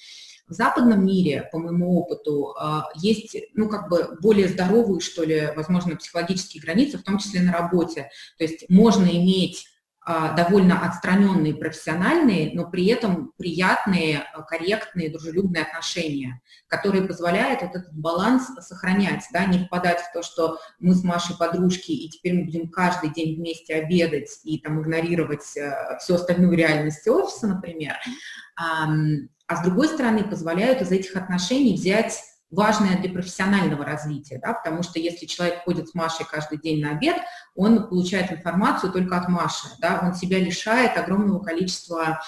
В 0.49 0.53
западном 0.53 1.05
мире, 1.05 1.49
по 1.51 1.59
моему 1.59 1.99
опыту, 2.01 2.55
а, 2.59 2.89
есть, 2.95 3.37
ну, 3.55 3.69
как 3.69 3.89
бы 3.89 4.17
более 4.21 4.49
здоровые, 4.49 5.01
что 5.01 5.25
ли, 5.25 5.51
возможно, 5.57 5.97
психологические 5.97 6.63
границы, 6.63 6.99
в 6.99 7.03
том 7.03 7.19
числе 7.19 7.43
на 7.43 7.53
работе. 7.53 8.11
То 8.39 8.45
есть 8.45 8.65
можно 8.69 9.07
иметь 9.07 9.67
а, 10.09 10.37
довольно 10.37 10.87
отстраненные, 10.87 11.53
профессиональные, 11.53 12.53
но 12.55 12.71
при 12.71 12.87
этом 12.87 13.33
приятные, 13.39 14.21
а, 14.21 14.43
корректные, 14.43 15.11
дружелюбные 15.11 15.65
отношения, 15.65 16.41
которые 16.69 17.03
позволяют 17.03 17.63
вот 17.63 17.75
этот 17.75 17.93
баланс 17.93 18.47
сохранять, 18.61 19.25
да, 19.33 19.47
не 19.47 19.65
впадать 19.65 19.99
в 19.99 20.13
то, 20.13 20.23
что 20.23 20.59
мы 20.79 20.95
с 20.95 21.03
Машей 21.03 21.35
подружки, 21.37 21.91
и 21.91 22.09
теперь 22.09 22.35
мы 22.35 22.45
будем 22.45 22.71
каждый 22.71 23.11
день 23.11 23.35
вместе 23.35 23.75
обедать 23.75 24.31
и 24.45 24.61
там 24.61 24.81
игнорировать 24.81 25.43
всю 25.43 26.15
остальную 26.15 26.57
реальность 26.57 27.09
офиса, 27.09 27.49
например, 27.49 27.97
а 29.47 29.57
с 29.57 29.63
другой 29.63 29.89
стороны 29.89 30.25
позволяют 30.25 30.83
из 30.83 30.91
этих 30.91 31.17
отношений 31.17 31.75
взять 31.75 32.21
важное 32.51 32.99
для 32.99 33.11
профессионального 33.11 33.85
развития, 33.85 34.39
да, 34.43 34.55
потому 34.55 34.83
что 34.83 34.99
если 34.99 35.27
человек 35.27 35.65
ходит 35.65 35.89
с 35.89 35.95
Машей 35.95 36.27
каждый 36.31 36.59
день 36.59 36.81
на 36.83 36.93
обед, 36.93 37.17
он 37.55 37.89
получает 37.89 38.31
информацию 38.31 38.93
только 38.93 39.17
от 39.19 39.29
Маши, 39.29 39.69
да, 39.81 40.01
он 40.03 40.15
себя 40.15 40.39
лишает 40.39 40.97
огромного 40.97 41.41
количества 41.41 42.21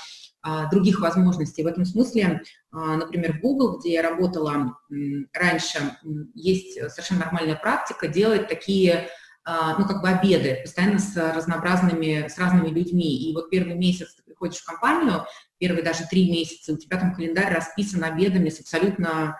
а, 0.42 0.68
других 0.70 1.00
возможностей. 1.00 1.62
В 1.62 1.66
этом 1.66 1.84
смысле, 1.84 2.42
а, 2.72 2.96
например, 2.96 3.38
в 3.38 3.40
Google, 3.40 3.78
где 3.78 3.92
я 3.92 4.02
работала 4.02 4.74
м, 4.90 5.28
раньше, 5.32 5.78
м, 6.04 6.30
есть 6.34 6.74
совершенно 6.90 7.24
нормальная 7.24 7.56
практика 7.56 8.08
делать 8.08 8.48
такие 8.48 9.08
а, 9.44 9.78
ну, 9.78 9.86
как 9.86 10.02
бы 10.02 10.08
обеды, 10.10 10.58
постоянно 10.62 10.98
с 10.98 11.16
разнообразными, 11.16 12.28
с 12.28 12.36
разными 12.36 12.68
людьми. 12.68 13.30
И 13.30 13.34
вот 13.34 13.48
первый 13.48 13.76
месяц 13.76 14.14
приходишь 14.38 14.60
в 14.60 14.64
компанию, 14.64 15.26
первые 15.58 15.82
даже 15.82 16.04
три 16.08 16.30
месяца, 16.30 16.72
у 16.72 16.76
тебя 16.76 16.98
там 16.98 17.14
календарь 17.14 17.52
расписан 17.52 18.04
обедами 18.04 18.48
с 18.48 18.60
абсолютно 18.60 19.36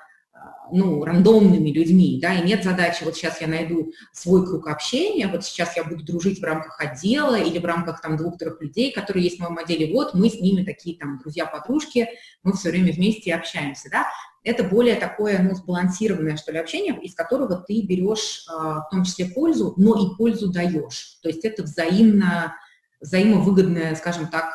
ну, 0.70 1.02
рандомными 1.02 1.70
людьми, 1.70 2.18
да, 2.20 2.34
и 2.34 2.46
нет 2.46 2.62
задачи, 2.62 3.02
вот 3.02 3.16
сейчас 3.16 3.40
я 3.40 3.46
найду 3.46 3.92
свой 4.12 4.46
круг 4.46 4.68
общения, 4.68 5.26
вот 5.26 5.44
сейчас 5.44 5.76
я 5.76 5.84
буду 5.84 6.04
дружить 6.04 6.40
в 6.40 6.44
рамках 6.44 6.78
отдела 6.80 7.36
или 7.40 7.58
в 7.58 7.64
рамках 7.64 8.02
там 8.02 8.16
двух-трех 8.16 8.60
людей, 8.60 8.92
которые 8.92 9.24
есть 9.24 9.38
в 9.38 9.40
моем 9.40 9.56
отделе, 9.56 9.92
вот 9.92 10.14
мы 10.14 10.28
с 10.28 10.40
ними 10.40 10.64
такие 10.64 10.98
там 10.98 11.18
друзья-подружки, 11.18 12.08
мы 12.42 12.52
все 12.52 12.70
время 12.70 12.92
вместе 12.92 13.34
общаемся, 13.34 13.88
да, 13.90 14.06
это 14.44 14.62
более 14.62 14.96
такое, 14.96 15.38
ну, 15.38 15.54
сбалансированное, 15.54 16.36
что 16.36 16.52
ли, 16.52 16.58
общение, 16.58 16.98
из 17.02 17.14
которого 17.14 17.56
ты 17.66 17.82
берешь 17.82 18.44
а, 18.48 18.82
в 18.82 18.90
том 18.90 19.04
числе 19.04 19.26
пользу, 19.26 19.74
но 19.78 19.94
и 19.94 20.16
пользу 20.16 20.52
даешь, 20.52 21.18
то 21.22 21.28
есть 21.28 21.44
это 21.44 21.62
взаимно, 21.62 22.54
взаимовыгодное, 23.00 23.94
скажем 23.94 24.28
так, 24.28 24.52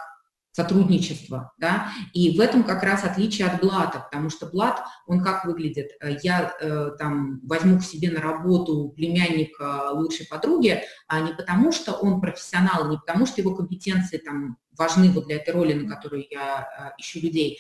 сотрудничество, 0.54 1.52
да, 1.58 1.90
и 2.14 2.38
в 2.38 2.40
этом 2.40 2.64
как 2.64 2.84
раз 2.84 3.04
отличие 3.04 3.48
от 3.48 3.60
блата, 3.60 4.00
потому 4.00 4.30
что 4.30 4.46
блат, 4.46 4.84
он 5.08 5.24
как 5.24 5.46
выглядит, 5.46 5.92
э, 6.00 6.18
я 6.22 6.54
э, 6.62 6.92
там 6.98 7.42
возьму 7.44 7.80
к 7.80 7.84
себе 7.84 8.12
на 8.12 8.22
работу 8.22 8.94
племянника 8.96 9.90
лучшей 9.92 10.28
подруги, 10.28 10.84
а 11.08 11.22
не 11.22 11.34
потому 11.34 11.72
что 11.72 11.94
он 11.94 12.22
профессионал, 12.22 12.90
не 12.90 12.98
потому 12.98 13.26
что 13.26 13.42
его 13.42 13.56
компетенции 13.56 14.18
там 14.18 14.58
важны 14.78 15.10
вот 15.10 15.26
для 15.26 15.38
этой 15.38 15.54
роли, 15.56 15.74
на 15.74 15.90
которую 15.90 16.26
я 16.30 16.94
э, 16.98 17.02
ищу 17.02 17.20
людей, 17.20 17.60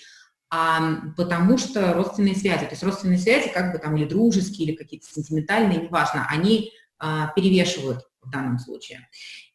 а 0.52 1.02
потому 1.18 1.58
что 1.58 1.94
родственные 1.94 2.36
связи, 2.36 2.66
то 2.66 2.72
есть 2.72 2.84
родственные 2.84 3.18
связи 3.18 3.50
как 3.52 3.74
бы 3.74 3.80
там 3.80 3.98
или 3.98 4.06
дружеские, 4.06 4.68
или 4.68 4.76
какие-то 4.76 5.08
сентиментальные, 5.08 5.82
неважно, 5.82 6.28
они 6.30 6.72
а, 7.00 7.30
перевешивают 7.30 8.02
в 8.22 8.30
данном 8.30 8.60
случае. 8.60 9.10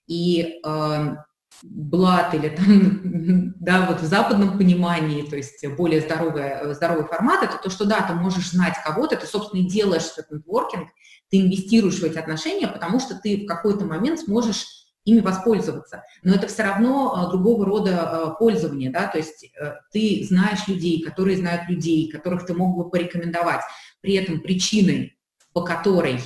И 0.08 0.60
э, 0.64 1.16
блат 1.62 2.34
или 2.34 2.48
там, 2.48 3.54
да, 3.60 3.86
вот 3.86 4.00
в 4.00 4.06
западном 4.06 4.58
понимании, 4.58 5.22
то 5.22 5.36
есть 5.36 5.66
более 5.76 6.00
здоровый, 6.00 6.74
здоровый 6.74 7.06
формат, 7.06 7.42
это 7.42 7.58
то, 7.62 7.70
что 7.70 7.84
да, 7.84 8.02
ты 8.02 8.14
можешь 8.14 8.50
знать 8.50 8.74
кого-то, 8.84 9.16
ты, 9.16 9.26
собственно, 9.26 9.60
и 9.60 9.68
делаешь 9.68 10.04
этот 10.16 10.30
нетворкинг, 10.30 10.88
ты 11.30 11.40
инвестируешь 11.40 11.98
в 11.98 12.04
эти 12.04 12.18
отношения, 12.18 12.68
потому 12.68 13.00
что 13.00 13.14
ты 13.14 13.44
в 13.44 13.46
какой-то 13.46 13.84
момент 13.84 14.20
сможешь 14.20 14.66
ими 15.04 15.20
воспользоваться. 15.20 16.04
Но 16.22 16.34
это 16.34 16.48
все 16.48 16.64
равно 16.64 17.14
а, 17.14 17.30
другого 17.30 17.64
рода 17.64 18.00
а, 18.00 18.30
пользование, 18.30 18.90
да, 18.90 19.06
то 19.06 19.18
есть 19.18 19.44
э, 19.58 19.74
ты 19.90 20.26
знаешь 20.28 20.68
людей, 20.68 21.02
которые 21.02 21.38
знают 21.38 21.68
людей, 21.68 22.10
которых 22.10 22.44
ты 22.44 22.54
мог 22.54 22.76
бы 22.76 22.90
порекомендовать. 22.90 23.62
При 24.00 24.14
этом 24.14 24.40
причиной, 24.40 25.18
по 25.52 25.62
которой 25.62 26.20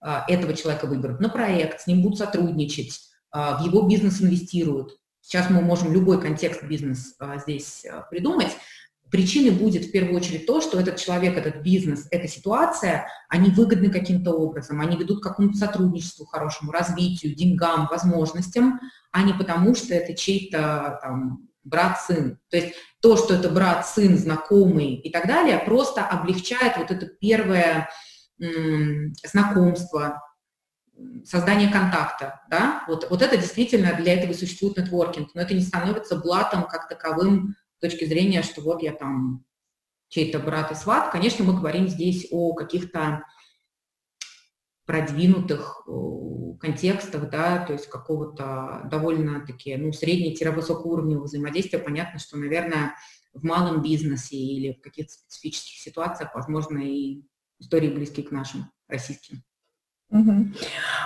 этого 0.00 0.54
человека 0.54 0.86
выберут 0.86 1.20
на 1.20 1.28
проект, 1.28 1.80
с 1.80 1.86
ним 1.88 2.02
будут 2.02 2.18
сотрудничать, 2.18 3.07
в 3.32 3.60
его 3.64 3.82
бизнес 3.82 4.20
инвестируют. 4.20 4.98
Сейчас 5.20 5.50
мы 5.50 5.60
можем 5.60 5.92
любой 5.92 6.20
контекст 6.20 6.62
бизнес 6.64 7.14
здесь 7.42 7.84
придумать. 8.10 8.56
Причиной 9.10 9.52
будет 9.52 9.86
в 9.86 9.90
первую 9.90 10.16
очередь 10.16 10.44
то, 10.44 10.60
что 10.60 10.78
этот 10.78 10.96
человек, 10.96 11.38
этот 11.38 11.62
бизнес, 11.62 12.06
эта 12.10 12.28
ситуация, 12.28 13.08
они 13.30 13.50
выгодны 13.50 13.90
каким-то 13.90 14.32
образом, 14.32 14.82
они 14.82 14.98
ведут 14.98 15.20
к 15.20 15.22
какому-то 15.22 15.56
сотрудничеству 15.56 16.26
хорошему, 16.26 16.72
развитию, 16.72 17.34
деньгам, 17.34 17.88
возможностям, 17.90 18.80
а 19.10 19.22
не 19.22 19.32
потому, 19.32 19.74
что 19.74 19.94
это 19.94 20.14
чей-то 20.14 20.98
там 21.02 21.48
брат-сын. 21.64 22.38
То 22.50 22.58
есть 22.58 22.74
то, 23.00 23.16
что 23.16 23.34
это 23.34 23.48
брат-сын, 23.48 24.18
знакомый 24.18 24.94
и 24.96 25.10
так 25.10 25.26
далее, 25.26 25.58
просто 25.58 26.04
облегчает 26.04 26.76
вот 26.76 26.90
это 26.90 27.06
первое 27.06 27.88
знакомство, 29.24 30.22
создание 31.24 31.70
контакта, 31.70 32.40
да, 32.50 32.84
вот, 32.88 33.08
вот 33.10 33.22
это 33.22 33.36
действительно 33.36 33.94
для 33.94 34.14
этого 34.14 34.32
существует 34.32 34.76
нетворкинг, 34.76 35.34
но 35.34 35.40
это 35.40 35.54
не 35.54 35.62
становится 35.62 36.16
блатом 36.16 36.64
как 36.64 36.88
таковым 36.88 37.54
с 37.76 37.80
точки 37.80 38.04
зрения, 38.04 38.42
что 38.42 38.60
вот 38.62 38.82
я 38.82 38.92
там 38.92 39.44
чей-то 40.08 40.38
брат 40.38 40.72
и 40.72 40.74
сват, 40.74 41.12
конечно, 41.12 41.44
мы 41.44 41.54
говорим 41.54 41.88
здесь 41.88 42.26
о 42.30 42.54
каких-то 42.54 43.24
продвинутых 44.86 45.86
контекстах, 46.58 47.30
да, 47.30 47.64
то 47.64 47.74
есть 47.74 47.88
какого-то 47.88 48.88
довольно-таки, 48.90 49.76
ну, 49.76 49.92
средне-высокоуровневого 49.92 51.24
взаимодействия. 51.24 51.78
Понятно, 51.78 52.18
что, 52.18 52.38
наверное, 52.38 52.94
в 53.32 53.44
малом 53.44 53.82
бизнесе 53.82 54.36
или 54.36 54.72
в 54.72 54.80
каких-то 54.80 55.12
специфических 55.12 55.78
ситуациях, 55.80 56.34
возможно, 56.34 56.78
и 56.78 57.22
истории 57.58 57.90
близкие 57.90 58.26
к 58.26 58.30
нашим, 58.30 58.70
российским. 58.88 59.42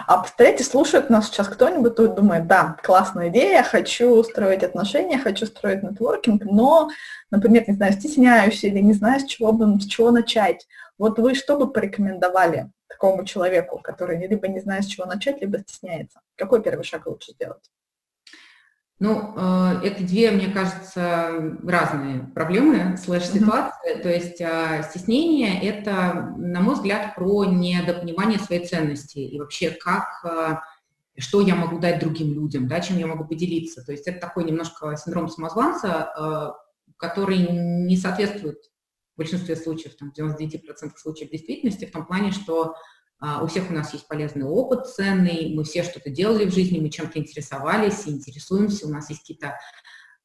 А 0.07 0.19
представляете, 0.19 0.63
слушает 0.65 1.11
нас 1.11 1.29
сейчас 1.29 1.49
кто-нибудь 1.49 1.97
тут 1.97 2.15
думает, 2.15 2.47
да, 2.47 2.77
классная 2.83 3.31
идея, 3.31 3.63
хочу 3.63 4.23
строить 4.23 4.63
отношения, 4.63 5.19
хочу 5.19 5.47
строить 5.47 5.83
нетворкинг, 5.83 6.45
но, 6.45 6.89
например, 7.31 7.65
не 7.67 7.75
знаю, 7.75 7.93
стесняюсь 7.93 8.63
или 8.63 8.79
не 8.79 8.93
знаю, 8.93 9.21
с 9.21 9.25
чего, 9.25 9.53
бы, 9.53 9.81
с 9.81 9.87
чего 9.87 10.13
начать. 10.13 10.69
Вот 10.99 11.19
вы 11.19 11.35
что 11.35 11.57
бы 11.57 11.73
порекомендовали 11.73 12.71
такому 12.89 13.25
человеку, 13.25 13.81
который 13.83 14.25
либо 14.27 14.47
не 14.47 14.61
знает, 14.61 14.85
с 14.85 14.89
чего 14.89 15.07
начать, 15.07 15.41
либо 15.41 15.59
стесняется? 15.59 16.21
Какой 16.37 16.63
первый 16.63 16.85
шаг 16.85 17.07
лучше 17.07 17.33
сделать? 17.33 17.63
Ну, 19.03 19.35
э, 19.37 19.81
это 19.83 20.05
две, 20.05 20.31
мне 20.31 20.47
кажется, 20.47 21.59
разные 21.65 22.21
проблемы, 22.37 22.97
слэш-ситуации. 22.97 23.97
Mm-hmm. 23.97 24.01
То 24.01 24.09
есть 24.09 24.41
э, 24.41 24.85
стеснение– 24.89 25.61
это, 25.65 26.33
на 26.37 26.61
мой 26.61 26.77
взгляд, 26.77 27.17
про 27.17 27.45
недопонимание 27.47 28.39
своей 28.39 28.65
ценности 28.65 29.19
и 29.19 29.41
вообще 29.41 29.71
как, 29.71 30.05
э, 30.25 31.21
что 31.21 31.41
я 31.41 31.57
могу 31.57 31.81
дать 31.81 31.99
другим 31.99 32.33
людям, 32.33 32.69
да, 32.69 32.79
чем 32.79 32.97
я 32.97 33.09
могу 33.09 33.25
поделиться. 33.25 33.85
То 33.85 33.91
есть 33.91 34.07
это 34.07 34.21
такой 34.21 34.45
немножко 34.45 34.97
синдром 34.97 35.29
самозванца, 35.29 36.55
который 36.97 37.39
не 37.39 37.97
соответствует 37.97 38.71
в 39.15 39.19
большинстве 39.19 39.57
случаев, 39.57 39.97
там, 39.97 40.13
в 40.13 40.17
99% 40.17 40.93
случаев 40.97 41.29
действительности, 41.29 41.87
в 41.87 41.91
том 41.91 42.07
плане, 42.07 42.31
что 42.31 42.77
у 43.23 43.47
всех 43.47 43.71
у 43.71 43.73
нас 43.73 43.93
есть 43.93 44.09
полезный 44.09 44.45
опыт 44.45 44.87
ценный, 44.88 45.55
мы 45.55 45.62
все 45.62 45.85
что-то 45.85 46.11
делали 46.11 46.45
в 46.45 46.52
жизни, 46.52 46.81
мы 46.81 46.91
чем-то 46.91 47.19
интересовались, 47.19 48.09
интересуемся, 48.09 48.87
у 48.87 48.91
нас 48.91 49.11
есть 49.11 49.21
какие-то 49.21 49.57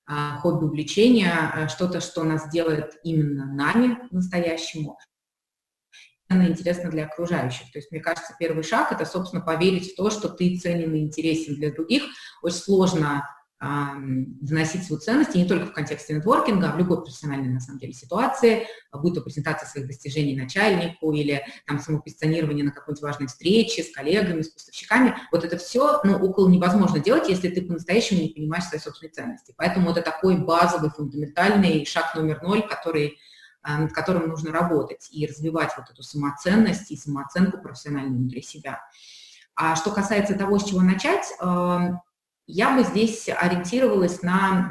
а, 0.07 0.37
хобби, 0.39 0.65
увлечения, 0.65 1.31
а, 1.31 1.67
что-то, 1.67 2.01
что 2.01 2.23
нас 2.23 2.49
делает 2.49 2.97
именно 3.03 3.45
нами 3.45 3.99
настоящему, 4.09 4.97
она 6.29 6.47
интересна 6.47 6.89
для 6.89 7.05
окружающих. 7.05 7.71
То 7.71 7.79
есть, 7.79 7.91
мне 7.91 8.01
кажется, 8.01 8.35
первый 8.39 8.63
шаг– 8.63 8.91
это, 8.93 9.05
собственно, 9.05 9.41
поверить 9.41 9.93
в 9.93 9.95
то, 9.95 10.09
что 10.09 10.29
ты 10.29 10.57
ценен 10.57 10.93
и 10.93 10.99
интересен 10.99 11.55
для 11.55 11.71
других. 11.71 12.03
Очень 12.41 12.57
сложно 12.57 13.23
доносить 13.59 14.85
свою 14.85 15.01
ценность, 15.01 15.35
и 15.35 15.39
не 15.39 15.47
только 15.47 15.65
в 15.65 15.73
контексте 15.73 16.13
нетворкинга, 16.13 16.69
а 16.69 16.75
в 16.75 16.77
любой 16.77 17.01
профессиональной, 17.01 17.49
на 17.49 17.59
самом 17.59 17.79
деле, 17.79 17.91
ситуации, 17.91 18.67
будь 18.93 19.15
то 19.15 19.21
презентация 19.21 19.67
своих 19.67 19.87
достижений 19.87 20.35
начальнику 20.35 21.11
или 21.11 21.43
там 21.65 21.79
самопозиционирование 21.79 22.63
на 22.63 22.71
какой-нибудь 22.71 23.01
важной 23.01 23.27
встрече 23.27 23.83
с 23.83 23.91
коллегами, 23.91 24.43
с 24.43 24.49
поставщиками. 24.49 25.15
Вот 25.31 25.43
это 25.43 25.57
все, 25.57 26.01
ну, 26.03 26.17
около 26.17 26.49
невозможно 26.49 26.99
делать, 26.99 27.29
если 27.29 27.49
ты 27.49 27.63
по-настоящему 27.63 28.21
не 28.21 28.29
понимаешь 28.29 28.65
своей 28.65 28.83
собственной 28.83 29.11
ценности. 29.11 29.55
Поэтому 29.57 29.89
это 29.89 30.03
такой 30.03 30.37
базовый, 30.37 30.91
фундаментальный 30.91 31.83
шаг 31.85 32.13
номер 32.15 32.43
ноль, 32.43 32.61
который 32.67 33.17
а, 33.63 33.79
над 33.79 33.91
которым 33.91 34.29
нужно 34.29 34.51
работать 34.51 35.09
и 35.11 35.25
развивать 35.25 35.71
вот 35.77 35.89
эту 35.89 36.03
самоценность 36.03 36.91
и 36.91 36.95
самооценку 36.95 37.57
профессиональную 37.57 38.17
внутри 38.17 38.43
себя. 38.43 38.81
А 39.55 39.75
что 39.75 39.89
касается 39.89 40.35
того, 40.35 40.59
с 40.59 40.65
чего 40.65 40.81
начать, 40.81 41.33
я 42.47 42.75
бы 42.75 42.83
здесь 42.83 43.29
ориентировалась 43.29 44.21
на 44.23 44.69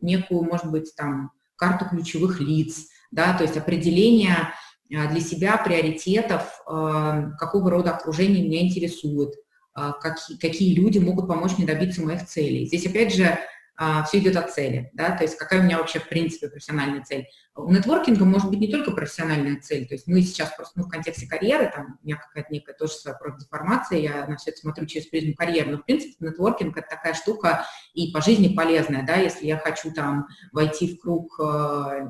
некую, 0.00 0.42
может 0.42 0.70
быть, 0.70 0.94
там, 0.96 1.30
карту 1.56 1.84
ключевых 1.84 2.40
лиц, 2.40 2.86
да, 3.10 3.36
то 3.36 3.44
есть 3.44 3.56
определение 3.56 4.54
а, 4.94 5.08
для 5.08 5.20
себя 5.20 5.56
приоритетов, 5.58 6.62
а, 6.66 7.30
какого 7.38 7.70
рода 7.70 7.92
окружение 7.92 8.44
меня 8.44 8.62
интересует, 8.62 9.34
а, 9.74 9.92
какие, 9.92 10.38
какие 10.38 10.74
люди 10.74 10.98
могут 10.98 11.28
помочь 11.28 11.58
мне 11.58 11.66
добиться 11.66 12.02
моих 12.02 12.26
целей. 12.26 12.66
Здесь, 12.66 12.86
опять 12.86 13.14
же, 13.14 13.38
а, 13.80 14.02
все 14.02 14.18
идет 14.18 14.36
от 14.36 14.52
цели, 14.52 14.90
да, 14.92 15.16
то 15.16 15.22
есть 15.22 15.36
какая 15.38 15.60
у 15.60 15.62
меня 15.62 15.78
вообще 15.78 16.00
в 16.00 16.08
принципе 16.08 16.48
профессиональная 16.48 17.04
цель. 17.04 17.28
У 17.54 17.70
нетворкинга 17.72 18.24
может 18.24 18.50
быть 18.50 18.58
не 18.58 18.72
только 18.72 18.90
профессиональная 18.90 19.60
цель, 19.60 19.86
то 19.86 19.94
есть 19.94 20.08
мы 20.08 20.20
сейчас 20.22 20.52
просто 20.56 20.80
ну, 20.80 20.84
в 20.86 20.88
контексте 20.88 21.28
карьеры, 21.28 21.70
там 21.72 21.96
у 22.02 22.04
меня 22.04 22.16
какая-то 22.16 22.52
некая 22.52 22.72
тоже 22.72 22.94
своя 22.94 23.16
профдеформация, 23.16 24.00
я 24.00 24.26
на 24.26 24.36
все 24.36 24.50
это 24.50 24.58
смотрю 24.58 24.84
через 24.86 25.06
призму 25.06 25.34
карьеры, 25.34 25.70
но 25.70 25.78
в 25.78 25.84
принципе 25.84 26.16
нетворкинг 26.18 26.76
это 26.76 26.88
такая 26.88 27.14
штука 27.14 27.66
и 27.94 28.10
по 28.10 28.20
жизни 28.20 28.52
полезная, 28.52 29.06
да, 29.06 29.14
если 29.14 29.46
я 29.46 29.58
хочу 29.58 29.92
там 29.92 30.26
войти 30.50 30.96
в 30.96 31.00
круг 31.00 31.38
э, 31.40 32.08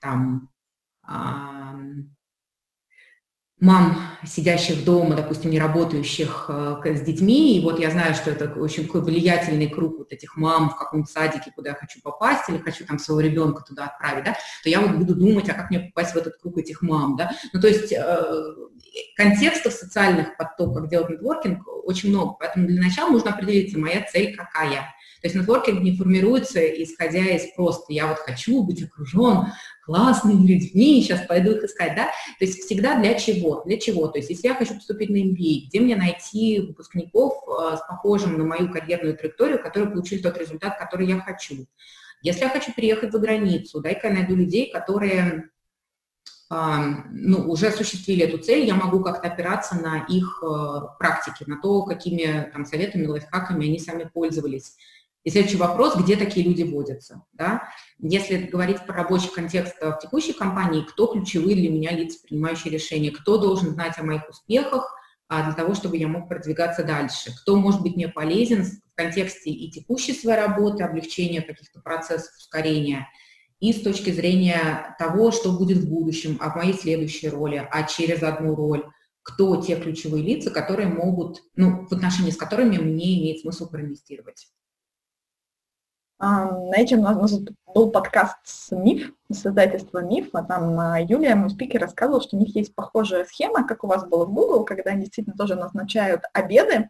там 0.00 0.50
мам, 3.64 3.98
сидящих 4.26 4.84
дома, 4.84 5.16
допустим, 5.16 5.50
не 5.50 5.58
работающих 5.58 6.46
э, 6.48 6.94
с 6.94 7.00
детьми, 7.00 7.56
и 7.56 7.62
вот 7.62 7.80
я 7.80 7.90
знаю, 7.90 8.14
что 8.14 8.30
это 8.30 8.52
очень 8.60 8.84
такой 8.84 9.02
влиятельный 9.02 9.68
круг 9.68 9.98
вот 9.98 10.12
этих 10.12 10.36
мам 10.36 10.68
в 10.70 10.76
каком-то 10.76 11.10
садике, 11.10 11.50
куда 11.54 11.70
я 11.70 11.74
хочу 11.74 12.00
попасть, 12.02 12.48
или 12.48 12.58
хочу 12.58 12.84
там 12.84 12.98
своего 12.98 13.20
ребенка 13.20 13.64
туда 13.66 13.86
отправить, 13.86 14.24
да, 14.24 14.36
то 14.62 14.68
я 14.68 14.80
вот 14.80 14.96
буду 14.96 15.14
думать, 15.14 15.48
а 15.48 15.54
как 15.54 15.70
мне 15.70 15.80
попасть 15.80 16.14
в 16.14 16.16
этот 16.18 16.36
круг 16.36 16.58
этих 16.58 16.82
мам, 16.82 17.16
да. 17.16 17.30
Ну, 17.54 17.60
то 17.60 17.68
есть 17.68 17.90
э, 17.90 18.54
контекстов 19.16 19.72
социальных 19.72 20.36
под 20.36 20.90
делать 20.90 21.08
нетворкинг, 21.08 21.66
очень 21.84 22.10
много, 22.10 22.34
поэтому 22.38 22.66
для 22.66 22.82
начала 22.82 23.10
нужно 23.10 23.30
определиться, 23.30 23.78
моя 23.78 24.02
цель 24.02 24.36
какая. 24.36 24.93
То 25.24 25.28
есть 25.28 25.36
нетворкинг 25.36 25.80
не 25.80 25.96
формируется, 25.96 26.60
исходя 26.60 27.24
из 27.24 27.50
просто 27.54 27.94
«я 27.94 28.08
вот 28.08 28.18
хочу 28.18 28.62
быть 28.62 28.82
окружен 28.82 29.46
классными 29.86 30.46
людьми, 30.46 31.00
сейчас 31.00 31.26
пойду 31.26 31.52
их 31.52 31.64
искать», 31.64 31.94
да? 31.96 32.08
То 32.38 32.44
есть 32.44 32.62
всегда 32.62 33.00
для 33.00 33.14
чего? 33.14 33.62
Для 33.64 33.78
чего? 33.78 34.08
То 34.08 34.18
есть 34.18 34.28
если 34.28 34.48
я 34.48 34.54
хочу 34.54 34.74
поступить 34.74 35.08
на 35.08 35.16
MBA, 35.16 35.68
где 35.68 35.80
мне 35.80 35.96
найти 35.96 36.60
выпускников 36.60 37.42
э, 37.48 37.76
с 37.78 37.80
похожим 37.88 38.36
на 38.36 38.44
мою 38.44 38.70
карьерную 38.70 39.16
траекторию, 39.16 39.62
которые 39.62 39.88
получили 39.88 40.20
тот 40.20 40.36
результат, 40.36 40.78
который 40.78 41.06
я 41.06 41.18
хочу? 41.18 41.64
Если 42.20 42.42
я 42.42 42.50
хочу 42.50 42.74
переехать 42.74 43.10
за 43.10 43.18
границу, 43.18 43.80
дай-ка 43.80 44.08
я 44.08 44.12
найду 44.12 44.36
людей, 44.36 44.70
которые 44.70 45.48
ну, 46.50 47.50
уже 47.50 47.68
осуществили 47.68 48.26
эту 48.26 48.36
цель, 48.36 48.66
я 48.66 48.74
могу 48.74 49.00
как-то 49.00 49.26
опираться 49.26 49.74
на 49.76 50.04
их 50.06 50.44
э, 50.46 50.80
практики, 50.98 51.44
на 51.48 51.58
то, 51.58 51.82
какими 51.84 52.50
там, 52.52 52.66
советами, 52.66 53.06
лайфхаками 53.06 53.66
они 53.66 53.78
сами 53.78 54.08
пользовались. 54.12 54.76
И 55.24 55.30
следующий 55.30 55.56
вопрос, 55.56 55.96
где 55.96 56.16
такие 56.16 56.46
люди 56.46 56.62
водятся. 56.62 57.22
Да? 57.32 57.62
Если 57.98 58.36
говорить 58.36 58.84
про 58.86 58.94
рабочий 58.94 59.30
контекст 59.30 59.74
в 59.80 59.98
текущей 60.00 60.34
компании, 60.34 60.82
кто 60.82 61.06
ключевые 61.06 61.56
для 61.56 61.70
меня 61.70 61.92
лица, 61.92 62.18
принимающие 62.22 62.72
решения, 62.72 63.10
кто 63.10 63.38
должен 63.38 63.70
знать 63.70 63.98
о 63.98 64.02
моих 64.02 64.28
успехах 64.28 64.94
а, 65.28 65.44
для 65.44 65.54
того, 65.54 65.74
чтобы 65.74 65.96
я 65.96 66.08
мог 66.08 66.28
продвигаться 66.28 66.84
дальше, 66.84 67.34
кто 67.40 67.56
может 67.56 67.80
быть 67.80 67.96
мне 67.96 68.08
полезен 68.08 68.64
в 68.64 68.94
контексте 68.94 69.50
и 69.50 69.70
текущей 69.70 70.12
своей 70.12 70.38
работы, 70.38 70.84
облегчения 70.84 71.40
каких-то 71.40 71.80
процессов, 71.80 72.30
ускорения, 72.36 73.08
и 73.60 73.72
с 73.72 73.80
точки 73.80 74.10
зрения 74.10 74.94
того, 74.98 75.30
что 75.30 75.52
будет 75.52 75.78
в 75.78 75.88
будущем, 75.88 76.36
а 76.40 76.50
в 76.50 76.56
моей 76.56 76.74
следующей 76.74 77.30
роли, 77.30 77.66
а 77.70 77.84
через 77.84 78.22
одну 78.22 78.54
роль, 78.54 78.84
кто 79.22 79.56
те 79.56 79.76
ключевые 79.76 80.22
лица, 80.22 80.50
которые 80.50 80.88
могут, 80.88 81.42
ну, 81.56 81.86
в 81.86 81.92
отношении 81.92 82.30
с 82.30 82.36
которыми 82.36 82.76
мне 82.76 83.18
имеет 83.18 83.40
смысл 83.40 83.70
проинвестировать. 83.70 84.48
Знаете, 86.24 86.96
у 86.96 87.02
нас 87.02 87.38
был 87.74 87.90
подкаст 87.90 88.38
с 88.44 88.74
МИФ, 88.74 89.12
с 89.30 89.44
издательства 89.44 89.98
МИФ, 89.98 90.28
а 90.32 90.42
там 90.42 90.96
Юлия, 91.06 91.34
мой 91.34 91.50
спикер, 91.50 91.82
рассказывала, 91.82 92.22
что 92.22 92.36
у 92.36 92.40
них 92.40 92.56
есть 92.56 92.74
похожая 92.74 93.26
схема, 93.26 93.66
как 93.66 93.84
у 93.84 93.88
вас 93.88 94.06
было 94.06 94.24
в 94.24 94.32
Google, 94.32 94.64
когда 94.64 94.92
они 94.92 95.00
действительно 95.00 95.36
тоже 95.36 95.54
назначают 95.54 96.22
обеды 96.32 96.88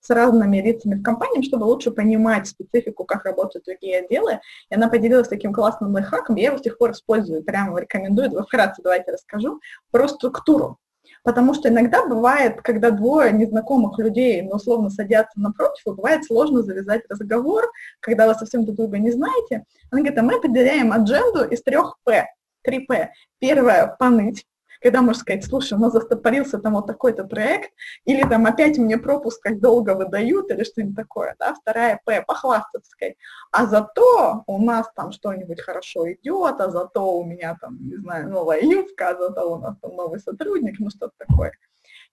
с 0.00 0.10
разными 0.10 0.58
лицами 0.58 0.96
в 0.96 1.02
компании, 1.02 1.40
чтобы 1.40 1.64
лучше 1.64 1.92
понимать 1.92 2.46
специфику, 2.46 3.04
как 3.04 3.24
работают 3.24 3.64
другие 3.64 4.00
отделы. 4.00 4.40
И 4.68 4.74
она 4.74 4.88
поделилась 4.88 5.28
таким 5.28 5.54
классным 5.54 5.94
лайфхаком, 5.94 6.36
я 6.36 6.48
его 6.48 6.58
с 6.58 6.62
тех 6.62 6.76
пор 6.76 6.90
использую, 6.90 7.42
прямо 7.42 7.80
рекомендую, 7.80 8.30
вкратце 8.42 8.82
давайте 8.82 9.12
расскажу, 9.12 9.60
про 9.92 10.08
структуру. 10.08 10.78
Потому 11.22 11.54
что 11.54 11.68
иногда 11.68 12.06
бывает, 12.06 12.60
когда 12.62 12.90
двое 12.90 13.32
незнакомых 13.32 13.98
людей, 13.98 14.42
ну, 14.42 14.56
условно, 14.56 14.90
садятся 14.90 15.40
напротив, 15.40 15.82
и 15.86 15.90
бывает 15.90 16.24
сложно 16.24 16.62
завязать 16.62 17.02
разговор, 17.08 17.70
когда 18.00 18.28
вы 18.28 18.34
совсем 18.34 18.64
друг 18.64 18.76
друга 18.76 18.98
не 18.98 19.10
знаете. 19.10 19.64
Она 19.90 20.02
говорит, 20.02 20.18
а 20.18 20.22
мы 20.22 20.34
определяем 20.36 20.92
agend 20.92 21.35
у 21.35 21.44
из 21.44 21.62
трех 21.62 21.96
П, 22.04 22.26
три 22.62 22.80
П. 22.80 23.12
Первое– 23.38 23.94
поныть 23.98 24.44
когда 24.84 25.00
можно 25.00 25.18
сказать, 25.18 25.46
слушай, 25.46 25.72
у 25.78 25.80
нас 25.80 25.94
застопорился 25.94 26.58
там 26.58 26.74
вот 26.74 26.86
такой-то 26.86 27.24
проект, 27.24 27.72
или 28.04 28.20
там 28.28 28.44
опять 28.44 28.76
мне 28.76 28.98
пропуск 28.98 29.42
как 29.42 29.58
долго 29.58 29.94
выдают, 29.94 30.50
или 30.50 30.62
что-нибудь 30.62 30.94
такое, 30.94 31.34
да, 31.38 31.54
вторая 31.54 32.02
П, 32.04 32.22
похвастаться, 32.26 32.90
сказать, 32.90 33.16
а 33.50 33.64
зато 33.64 34.44
у 34.46 34.58
нас 34.62 34.86
там 34.94 35.10
что-нибудь 35.12 35.62
хорошо 35.62 36.12
идет, 36.12 36.60
а 36.60 36.70
зато 36.70 37.18
у 37.18 37.24
меня 37.24 37.56
там, 37.58 37.78
не 37.80 37.96
знаю, 37.96 38.28
новая 38.28 38.60
юбка, 38.60 39.08
а 39.08 39.16
зато 39.16 39.54
у 39.54 39.58
нас 39.58 39.74
там 39.80 39.96
новый 39.96 40.20
сотрудник, 40.20 40.78
ну 40.78 40.90
что-то 40.90 41.14
такое. 41.16 41.52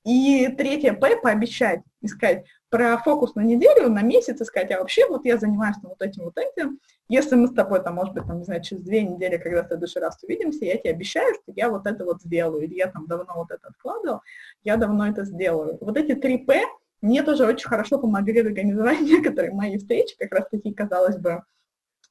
И 0.03 0.47
третье 0.57 0.93
П– 0.93 1.15
пообещать, 1.21 1.81
искать 2.01 2.45
про 2.69 2.97
фокус 2.97 3.35
на 3.35 3.41
неделю, 3.41 3.89
на 3.89 4.01
месяц, 4.01 4.41
искать, 4.41 4.71
а 4.71 4.79
вообще 4.79 5.07
вот 5.07 5.25
я 5.25 5.37
занимаюсь 5.37 5.75
там, 5.81 5.91
вот 5.91 6.01
этим, 6.01 6.23
вот 6.23 6.37
этим. 6.37 6.79
Если 7.07 7.35
мы 7.35 7.47
с 7.47 7.53
тобой 7.53 7.83
там, 7.83 7.95
может 7.95 8.13
быть, 8.13 8.25
там, 8.25 8.39
не 8.39 8.45
знаю, 8.45 8.63
через 8.63 8.81
две 8.81 9.03
недели, 9.03 9.37
когда 9.37 9.63
в 9.63 9.67
следующий 9.67 9.99
раз 9.99 10.17
увидимся, 10.23 10.65
я 10.65 10.77
тебе 10.77 10.91
обещаю, 10.91 11.35
что 11.35 11.53
я 11.55 11.69
вот 11.69 11.85
это 11.85 12.03
вот 12.05 12.21
сделаю, 12.21 12.63
или 12.63 12.75
я 12.75 12.87
там 12.87 13.05
давно 13.05 13.33
вот 13.35 13.51
это 13.51 13.67
откладывал, 13.67 14.21
я 14.63 14.77
давно 14.77 15.07
это 15.07 15.23
сделаю. 15.25 15.77
Вот 15.81 15.97
эти 15.97 16.15
три 16.15 16.39
П 16.39 16.61
мне 17.01 17.23
тоже 17.23 17.45
очень 17.45 17.67
хорошо 17.67 17.99
помогли 17.99 18.41
организовать 18.41 19.01
некоторые 19.01 19.53
мои 19.53 19.77
встречи, 19.77 20.15
как 20.17 20.31
раз 20.33 20.47
таки, 20.49 20.73
казалось 20.73 21.17
бы, 21.17 21.43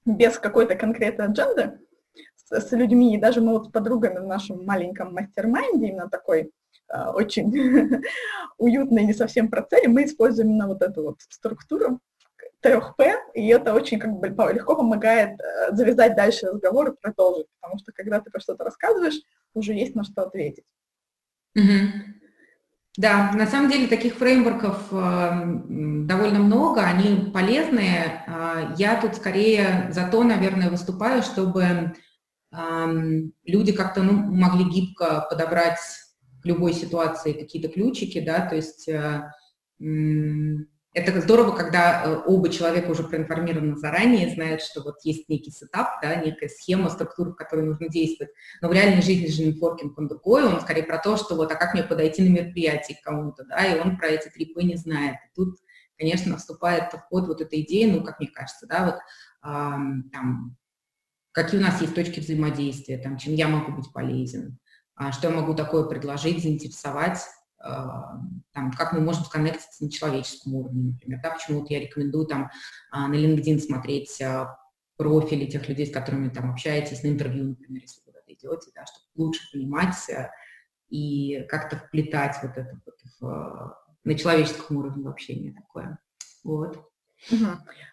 без 0.04 0.38
какой-то 0.38 0.74
конкретной 0.74 1.26
agend 1.26 1.63
ы, 1.63 1.78
с 2.50 2.72
людьми, 2.72 3.14
и 3.14 3.20
даже 3.20 3.40
мы 3.40 3.52
вот 3.52 3.66
с 3.66 3.70
подругами 3.70 4.18
в 4.18 4.26
нашем 4.26 4.64
маленьком 4.64 5.14
mastermind 5.14 5.76
е, 5.76 5.88
именно 5.88 6.08
такой 6.08 6.50
очень 7.14 8.02
уютный, 8.58 9.04
не 9.04 9.14
совсем 9.14 9.48
процессе, 9.48 9.88
мы 9.88 10.04
используем 10.04 10.50
именно 10.50 10.68
вот 10.68 10.82
эту 10.82 11.02
вот 11.02 11.16
структуру 11.28 12.00
трех 12.60 12.96
П, 12.96 13.14
и 13.34 13.46
это 13.48 13.74
очень 13.74 13.98
как 13.98 14.12
бы 14.18 14.28
легко 14.28 14.76
помогает 14.76 15.40
э, 15.40 15.74
завязать 15.74 16.14
дальше 16.14 16.46
разговор 16.46 16.90
и 16.90 16.96
продолжить, 17.00 17.46
потому 17.60 17.78
что 17.78 17.92
когда 17.92 18.20
ты 18.20 18.30
про 18.30 18.40
что-то 18.40 18.64
рассказываешь, 18.64 19.20
уже 19.54 19.72
есть 19.72 19.94
на 19.94 20.04
что 20.04 20.22
ответить. 20.22 20.64
Mm-hmm. 21.56 22.20
Да, 22.96 23.32
на 23.32 23.46
самом 23.46 23.70
деле 23.70 23.86
таких 23.86 24.14
фреймворков 24.16 24.92
э, 24.92 25.42
довольно 26.04 26.40
много, 26.40 26.82
они 26.82 27.30
полезные. 27.32 28.24
Э, 28.26 28.74
я 28.76 29.00
тут 29.00 29.14
скорее 29.14 29.88
за 29.90 30.08
то, 30.08 30.22
наверное, 30.22 30.70
выступаю, 30.70 31.22
чтобы 31.22 31.94
э, 32.52 32.86
люди 33.44 33.72
как-то 33.72 34.02
ну, 34.02 34.12
могли 34.12 34.64
гибко 34.64 35.26
подобрать 35.30 35.78
любой 36.46 36.72
ситуации 36.72 37.32
какие-то 37.32 37.68
ключики, 37.68 38.20
да, 38.20 38.46
то 38.46 38.56
есть 38.56 38.88
э, 38.88 39.30
это 40.92 41.20
здорово, 41.20 41.54
когда 41.56 42.02
э, 42.04 42.22
оба 42.26 42.48
человека 42.48 42.90
уже 42.90 43.04
проинформированы 43.04 43.76
заранее, 43.76 44.34
знают, 44.34 44.60
что 44.60 44.82
вот 44.82 44.96
есть 45.04 45.28
некий 45.28 45.52
сетап, 45.52 46.00
да, 46.02 46.16
некая 46.16 46.48
схема, 46.48 46.90
структура, 46.90 47.30
в 47.30 47.36
которой 47.36 47.64
нужно 47.64 47.88
действовать. 47.88 48.32
Но 48.60 48.68
в 48.68 48.72
реальной 48.72 49.00
жизни 49.00 49.28
же 49.28 49.44
нетворкинг 49.44 49.96
он 49.96 50.08
другой, 50.08 50.44
он 50.44 50.60
скорее 50.60 50.82
про 50.82 50.98
то, 50.98 51.16
что 51.16 51.36
вот, 51.36 51.52
а 51.52 51.54
как 51.54 51.74
мне 51.74 51.84
подойти 51.84 52.22
на 52.22 52.32
мероприятие 52.32 52.98
к 52.98 53.04
кому-то, 53.04 53.44
да, 53.44 53.64
и 53.64 53.78
он 53.78 53.98
про 53.98 54.08
эти 54.08 54.28
три 54.30 54.46
П 54.46 54.64
не 54.64 54.76
знает. 54.76 55.14
И 55.14 55.34
тут, 55.36 55.58
конечно, 55.96 56.36
вступает 56.36 56.92
в 56.92 56.98
ход 57.08 57.28
вот 57.28 57.40
эта 57.40 57.60
идея, 57.60 57.92
ну, 57.92 58.02
как 58.02 58.18
мне 58.18 58.28
кажется, 58.28 58.66
да, 58.66 58.86
вот 58.86 59.48
эм, 59.48 60.10
там, 60.12 60.56
какие 61.30 61.60
у 61.60 61.62
нас 61.62 61.80
есть 61.80 61.94
точки 61.94 62.18
взаимодействия, 62.18 62.98
там, 62.98 63.16
чем 63.16 63.34
я 63.34 63.46
могу 63.46 63.72
быть 63.72 63.92
полезен, 63.92 64.58
что 65.12 65.28
я 65.28 65.34
могу 65.34 65.54
такое 65.54 65.84
предложить, 65.84 66.42
заинтересовать, 66.42 67.20
а, 67.58 68.18
там, 68.52 68.72
как 68.72 68.92
мы 68.92 69.00
можем 69.00 69.24
сконнектиться 69.24 69.84
на 69.84 69.90
человеческом 69.90 70.54
уровне, 70.54 70.92
например, 70.92 71.20
да, 71.22 71.30
почему 71.30 71.60
вот 71.60 71.70
я 71.70 71.80
рекомендую 71.80 72.26
там 72.26 72.50
а, 72.90 73.06
на 73.08 73.14
LinkedIn 73.14 73.58
смотреть 73.58 74.20
а, 74.22 74.58
профили 74.96 75.46
тех 75.46 75.68
людей, 75.68 75.86
с 75.86 75.92
которыми 75.92 76.28
там 76.28 76.50
общаетесь, 76.50 77.02
на 77.02 77.08
интервью, 77.08 77.48
например, 77.48 77.82
если 77.82 78.00
куда-то 78.02 78.32
идете, 78.32 78.70
да, 78.74 78.84
чтобы 78.86 79.06
лучше 79.14 79.40
понимать 79.52 79.94
и 80.88 81.44
как-то 81.48 81.76
вплетать 81.76 82.36
вот 82.42 82.52
это 82.56 82.80
вот 82.84 82.96
в, 83.20 83.76
на 84.04 84.14
человеческом 84.14 84.78
уровне 84.78 85.08
общения 85.08 85.52
такое. 85.52 85.98
Вот. 86.44 86.89
Угу. 87.30 87.46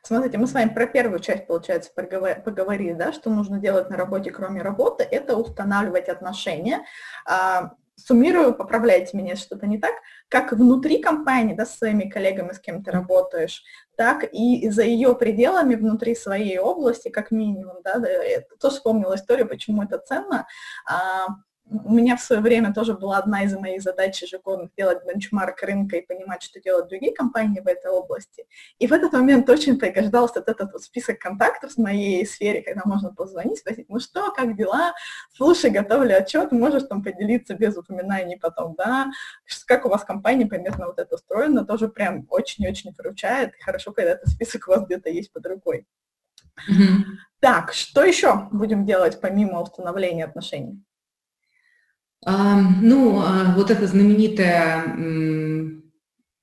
Смотрите, 0.04 0.38
мы 0.38 0.48
с 0.48 0.54
вами 0.54 0.70
про 0.70 0.88
первую 0.88 1.20
часть, 1.20 1.48
получается, 1.48 1.92
поговорили, 1.94 2.94
да, 2.94 3.12
что 3.12 3.30
нужно 3.30 3.60
делать 3.60 3.90
на 3.90 3.98
работе, 3.98 4.32
кроме 4.32 4.62
работы, 4.62 5.04
это 5.04 5.36
устанавливать 5.36 6.08
отношения 6.10 6.86
суммирую, 7.98 8.54
поправляйте 8.54 9.18
меня, 9.18 9.32
если 9.32 9.46
что-то 9.46 9.66
не 9.66 9.80
так, 9.80 9.94
как 10.30 10.52
внутри 10.52 11.02
компании, 11.02 11.56
да, 11.56 11.66
с 11.66 11.78
своими 11.78 12.08
коллегами, 12.08 12.54
с 12.54 12.60
кем 12.60 12.84
ты 12.84 12.92
работаешь, 12.92 13.64
так 13.96 14.24
и 14.32 14.70
за 14.70 14.84
ее 14.84 15.16
пределами 15.16 15.76
внутри 15.76 16.16
своей 16.16 16.60
области, 16.60 17.10
как 17.10 17.32
минимум, 17.32 17.78
да, 17.84 17.96
я 18.08 18.42
тоже 18.60 18.76
вспомнила 18.76 19.16
историю, 19.16 19.48
почему 19.48 19.84
это 19.84 19.98
ценно. 19.98 20.48
А, 20.88 21.28
у 21.70 21.94
меня 21.94 22.16
в 22.16 22.22
свое 22.22 22.42
время 22.42 22.74
тоже 22.74 22.94
была 22.94 23.18
одна 23.18 23.44
из 23.44 23.54
моих 23.54 23.82
задач 23.82 24.22
ежегодно 24.22 24.70
делать 24.78 25.00
бенчмарк 25.06 25.62
рынка 25.64 25.98
и 25.98 26.06
понимать, 26.06 26.42
что 26.42 26.62
делают 26.62 26.88
другие 26.88 27.14
компании 27.14 27.60
в 27.60 27.68
этой 27.68 27.92
области. 27.92 28.46
И 28.80 28.88
в 28.88 28.94
этот 28.94 29.12
момент 29.14 29.50
очень 29.50 29.78
пригождался 29.78 30.40
вот 30.40 30.48
этот 30.48 30.72
вот 30.72 30.84
список 30.84 31.20
контактов 31.20 31.74
в 31.74 31.78
моей 31.78 32.26
сфере, 32.26 32.62
когда 32.62 32.82
можно 32.86 33.14
позвонить, 33.14 33.60
спросить, 33.60 33.90
ну 33.90 34.00
что, 34.00 34.32
как 34.32 34.56
дела? 34.56 34.94
Слушай, 35.34 35.72
готовлю 35.72 36.18
отчет, 36.18 36.52
можешь 36.52 36.84
там 36.84 37.04
поделиться 37.04 37.54
без 37.54 37.76
упоминаний 37.76 38.38
потом, 38.40 38.76
да? 38.78 39.08
Как 39.66 39.86
у 39.86 39.90
вас 39.90 40.04
компания 40.04 40.46
примерно 40.46 40.88
вот 40.88 41.00
это 41.00 41.16
устроена, 41.16 41.66
тоже 41.66 41.90
прям 41.90 42.26
очень-очень 42.30 42.94
выручает. 42.98 43.52
Хорошо, 43.64 43.92
когда 43.92 44.12
этот 44.12 44.30
список 44.30 44.68
у 44.68 44.72
вас 44.72 44.86
где-то 44.86 45.10
есть 45.10 45.34
под 45.34 45.46
рукой. 45.46 45.86
Mm-hmm. 46.70 47.04
Так, 47.40 47.74
что 47.74 48.04
еще 48.04 48.48
будем 48.52 48.86
делать 48.86 49.22
помимо 49.22 49.62
установления 49.62 50.26
отношений? 50.26 50.82
Ну, 52.26 53.22
а, 53.22 53.54
вот 53.56 53.70
это 53.72 53.88
знаменитое 53.88 54.84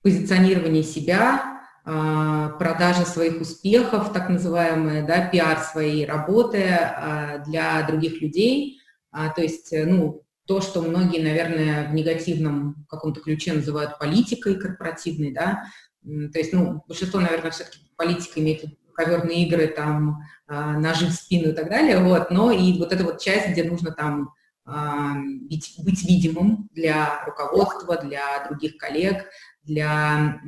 позиционирование 0.03 0.83
себя, 0.83 1.61
а, 1.85 2.51
продажа 2.51 3.05
своих 3.05 3.41
успехов, 3.41 4.13
так 4.13 4.29
называемые, 4.29 5.03
да, 5.03 5.27
пиар 5.27 5.59
своей 5.59 6.07
работы 6.07 6.63
а, 6.63 7.39
для 7.47 7.83
других 7.87 8.21
людей. 8.23 8.81
То 9.13 9.43
есть, 9.43 9.73
ну, 9.73 10.23
то, 10.45 10.61
что 10.61 10.83
многие, 10.83 11.23
наверное, 11.23 11.89
в 11.89 11.95
негативном 11.95 12.85
каком-то 12.89 13.21
ключе 13.21 13.53
называют 13.53 13.97
политикой 13.99 14.57
корпоративной, 14.57 15.33
да, 15.33 15.67
то 16.03 16.39
есть, 16.39 16.53
ну, 16.53 16.83
большинство, 16.89 17.21
наверное, 17.21 17.53
все-таки 17.53 17.79
политика 17.97 18.41
имеет 18.41 18.65
коверные 18.93 19.47
игры, 19.47 19.69
там, 19.69 20.23
ножи 20.49 21.07
в 21.07 21.13
спину 21.13 21.51
и 21.51 21.53
так 21.53 21.69
далее, 21.71 22.01
вот, 22.01 22.33
но 22.33 22.51
и 22.51 22.77
вот 22.77 22.93
эта 22.93 23.05
вот 23.05 23.21
часть, 23.21 23.51
где 23.51 23.63
нужно 23.63 23.93
там 23.93 24.35
быть, 24.65 25.75
быть 25.85 26.05
видимым 26.05 26.71
для 26.73 27.23
руководства, 27.27 27.99
для 27.99 28.47
других 28.49 28.79
коллег, 28.79 29.27
для 29.63 30.41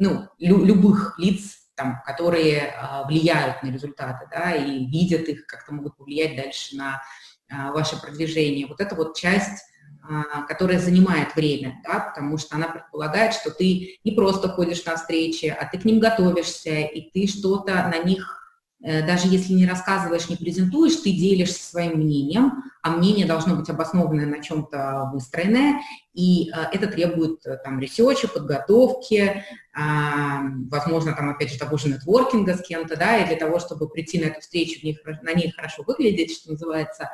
ну, 0.00 0.28
лю, 0.38 0.64
любых 0.64 1.18
лиц, 1.18 1.58
там, 1.76 2.02
которые 2.04 2.74
а, 2.76 3.04
влияют 3.06 3.62
на 3.62 3.68
результаты, 3.68 4.26
да, 4.30 4.54
и 4.54 4.86
видят 4.86 5.28
их, 5.28 5.46
как-то 5.46 5.72
могут 5.72 5.96
повлиять 5.96 6.36
дальше 6.36 6.76
на 6.76 7.02
а, 7.50 7.70
ваше 7.72 8.00
продвижение. 8.00 8.66
Вот 8.66 8.80
это 8.80 8.94
вот 8.94 9.16
часть, 9.16 9.62
а, 10.02 10.42
которая 10.42 10.78
занимает 10.78 11.34
время, 11.36 11.80
да, 11.84 12.00
потому 12.00 12.38
что 12.38 12.56
она 12.56 12.68
предполагает, 12.68 13.34
что 13.34 13.50
ты 13.50 13.98
не 14.04 14.12
просто 14.12 14.48
ходишь 14.48 14.84
на 14.84 14.96
встречи, 14.96 15.46
а 15.46 15.66
ты 15.66 15.78
к 15.78 15.84
ним 15.84 16.00
готовишься, 16.00 16.80
и 16.80 17.10
ты 17.10 17.26
что-то 17.30 17.74
на 17.74 18.02
них 18.02 18.39
даже 18.80 19.28
если 19.28 19.52
не 19.52 19.66
рассказываешь, 19.66 20.28
не 20.28 20.36
презентуешь, 20.36 20.96
ты 20.96 21.12
делишься 21.12 21.62
своим 21.62 21.98
мнением, 21.98 22.62
а 22.82 22.90
мнение 22.90 23.26
должно 23.26 23.56
быть 23.56 23.68
обоснованное 23.68 24.26
на 24.26 24.42
чем-то 24.42 25.10
выстроенное, 25.12 25.80
и 26.14 26.50
э, 26.50 26.52
это 26.72 26.86
требует 26.86 27.44
э, 27.44 27.58
там 27.62 27.78
research 27.78 28.16
а, 28.16 28.26
подготовки, 28.26 29.44
а, 29.74 30.40
возможно, 30.70 31.12
там, 31.14 31.28
опять 31.30 31.52
же, 31.52 31.58
того 31.58 31.76
же 31.76 31.88
нетворкинга 31.88 32.56
с 32.56 32.62
кем-то, 32.62 32.96
да, 32.96 33.18
и 33.18 33.26
для 33.26 33.36
того, 33.36 33.60
чтобы 33.60 33.88
прийти 33.88 34.18
на 34.18 34.26
эту 34.26 34.40
встречу, 34.40 34.80
на 35.22 35.32
ней 35.32 35.52
хорошо 35.52 35.84
выглядеть, 35.86 36.32
что 36.32 36.52
называется, 36.52 37.08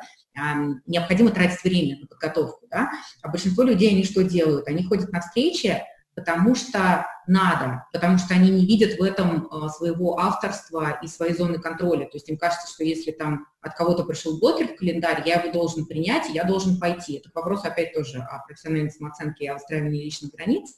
необходимо 0.87 1.29
тратить 1.29 1.63
время 1.63 1.99
на 1.99 2.07
подготовку, 2.07 2.65
да, 2.71 2.89
а 3.21 3.29
большинство 3.29 3.63
людей, 3.63 3.91
они 3.91 4.03
что 4.03 4.23
делают? 4.23 4.67
Они 4.67 4.83
ходят 4.83 5.11
на 5.11 5.21
встречи, 5.21 5.79
потому 6.17 6.55
что 6.55 7.05
надо, 7.27 7.85
потому 7.93 8.17
что 8.17 8.33
они 8.33 8.49
не 8.49 8.65
видят 8.65 8.97
в 8.97 9.03
этом 9.03 9.47
а, 9.51 9.69
своего 9.69 10.17
авторства 10.17 10.97
и 11.03 11.07
своей 11.07 11.35
зоны 11.35 11.59
контроля. 11.59 12.05
То 12.05 12.15
есть 12.15 12.27
им 12.27 12.39
кажется, 12.39 12.67
что 12.73 12.83
если 12.83 13.11
там 13.11 13.45
от 13.61 13.75
кого-то 13.75 14.03
пришел 14.03 14.39
блокер 14.39 14.69
в 14.69 14.77
календарь, 14.77 15.21
я 15.27 15.35
его 15.35 15.53
должен 15.53 15.85
принять, 15.85 16.27
и 16.27 16.33
я 16.33 16.43
должен 16.43 16.79
пойти. 16.79 17.17
Это 17.17 17.29
вопрос 17.35 17.65
опять 17.65 17.93
тоже 17.93 18.17
о 18.17 18.39
профессиональной 18.47 18.89
самооценке 18.89 19.45
и 19.45 19.47
о 19.47 19.53
выстраивании 19.53 20.05
личных 20.05 20.31
границ. 20.31 20.71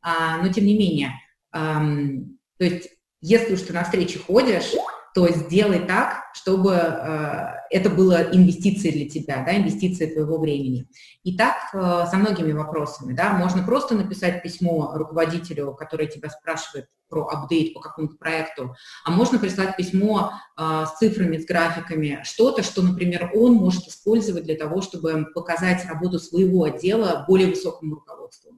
А, 0.00 0.38
но 0.38 0.50
тем 0.50 0.64
не 0.64 0.78
менее, 0.78 1.12
то 1.52 2.64
есть 2.64 2.88
если 3.20 3.54
уж 3.54 3.60
ты 3.62 3.74
на 3.74 3.84
встречи 3.84 4.18
ходишь, 4.18 4.72
то 5.18 5.28
сделай 5.32 5.80
так, 5.80 6.26
чтобы 6.32 6.74
э, 6.74 7.46
это 7.70 7.90
было 7.90 8.22
инвестицией 8.22 8.94
для 8.94 9.08
тебя, 9.10 9.42
да, 9.44 9.56
инвестицией 9.56 10.12
твоего 10.12 10.38
времени. 10.38 10.86
И 11.24 11.36
так 11.36 11.56
э, 11.74 12.04
со 12.08 12.16
многими 12.18 12.52
вопросами, 12.52 13.14
да, 13.14 13.32
можно 13.32 13.64
просто 13.64 13.96
написать 13.96 14.44
письмо 14.44 14.92
руководителю, 14.94 15.74
который 15.74 16.06
тебя 16.06 16.30
спрашивает 16.30 16.86
про 17.08 17.26
апдейт 17.26 17.74
по 17.74 17.80
какому-то 17.80 18.14
проекту, 18.14 18.76
а 19.04 19.10
можно 19.10 19.40
прислать 19.40 19.76
письмо 19.76 20.34
э, 20.56 20.84
с 20.86 20.98
цифрами, 20.98 21.38
с 21.38 21.44
графиками, 21.44 22.20
что-то, 22.22 22.62
что, 22.62 22.82
например, 22.82 23.32
он 23.34 23.54
может 23.54 23.88
использовать 23.88 24.44
для 24.44 24.54
того, 24.54 24.82
чтобы 24.82 25.26
показать 25.34 25.84
работу 25.86 26.20
своего 26.20 26.62
отдела 26.62 27.24
более 27.26 27.48
высокому 27.48 27.96
руководству. 27.96 28.52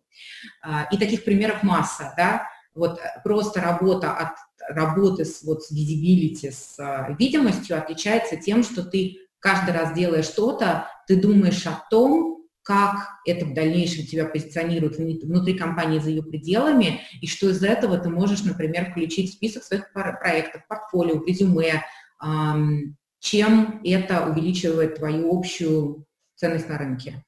И 0.93 0.99
таких 0.99 1.25
примеров 1.25 1.63
масса, 1.63 2.13
да, 2.19 2.47
вот 2.75 2.99
э, 2.99 3.21
просто 3.25 3.61
работа 3.61 4.13
от 4.13 4.35
работы 4.69 5.25
с, 5.25 5.43
вот, 5.43 5.65
с 5.65 5.73
visibility, 5.73 6.51
с 6.51 6.79
а, 6.79 7.15
видимостью 7.19 7.77
отличается 7.77 8.37
тем, 8.37 8.63
что 8.63 8.85
ты 8.85 9.19
каждый 9.39 9.75
раз 9.75 9.95
делая 9.95 10.23
что-то, 10.23 10.87
ты 11.07 11.17
думаешь 11.17 11.67
о 11.67 11.83
том, 11.91 12.47
как 12.63 13.09
это 13.27 13.47
в 13.47 13.55
дальнейшем 13.55 14.07
тебя 14.07 14.27
позиционирует 14.27 14.97
внутри 14.97 15.55
компании 15.55 15.99
за 15.99 16.11
ее 16.11 16.23
пределами, 16.23 17.01
и 17.21 17.27
что 17.27 17.49
из 17.49 17.63
этого 17.65 17.99
ты 17.99 18.11
можешь, 18.11 18.45
например, 18.45 18.91
включить 18.91 19.31
в 19.31 19.35
список 19.35 19.65
своих 19.65 19.93
проектов, 19.93 20.63
портфолио, 20.69 21.25
резюме, 21.25 21.83
чем 23.19 23.81
это 23.83 24.27
увеличивает 24.27 24.97
твою 24.97 25.37
общую 25.37 26.07
ценность 26.37 26.69
на 26.69 26.79
рынке. 26.79 27.25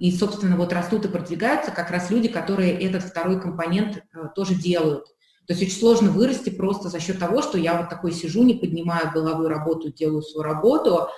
И, 0.00 0.10
собственно, 0.16 0.56
вот 0.56 0.72
растут 0.72 1.04
и 1.04 1.08
продвигаются 1.08 1.72
как 1.72 1.90
раз 1.90 2.08
люди, 2.08 2.26
которые 2.26 2.72
этот 2.72 3.02
второй 3.02 3.38
компонент 3.38 3.98
э, 3.98 4.28
тоже 4.34 4.54
делают. 4.54 5.04
То 5.46 5.52
есть 5.52 5.62
очень 5.62 5.78
сложно 5.78 6.10
вырасти 6.10 6.48
просто 6.48 6.88
за 6.88 7.00
счет 7.00 7.18
того, 7.18 7.42
что 7.42 7.58
я 7.58 7.76
вот 7.76 7.90
такой 7.90 8.12
сижу, 8.12 8.42
не 8.42 8.54
поднимаю 8.54 9.12
головы, 9.12 9.50
работаю, 9.50 9.92
делаю 9.92 10.22
свою 10.22 10.44
работу. 10.44 11.08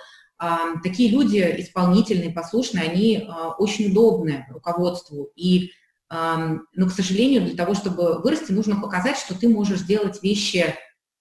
Такие 0.83 1.11
люди 1.11 1.37
исполнительные, 1.59 2.31
послушные, 2.31 2.89
они 2.89 3.29
очень 3.59 3.91
удобны 3.91 4.47
руководству. 4.49 5.29
И, 5.35 5.69
ну, 6.09 6.87
к 6.87 6.91
сожалению, 6.91 7.45
для 7.45 7.55
того, 7.55 7.75
чтобы 7.75 8.19
вырасти, 8.23 8.51
нужно 8.51 8.81
показать, 8.81 9.17
что 9.17 9.39
ты 9.39 9.47
можешь 9.47 9.81
делать 9.81 10.23
вещи 10.23 10.73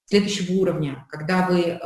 следующего 0.06 0.54
уровня, 0.58 1.06
когда 1.10 1.46
вы 1.46 1.78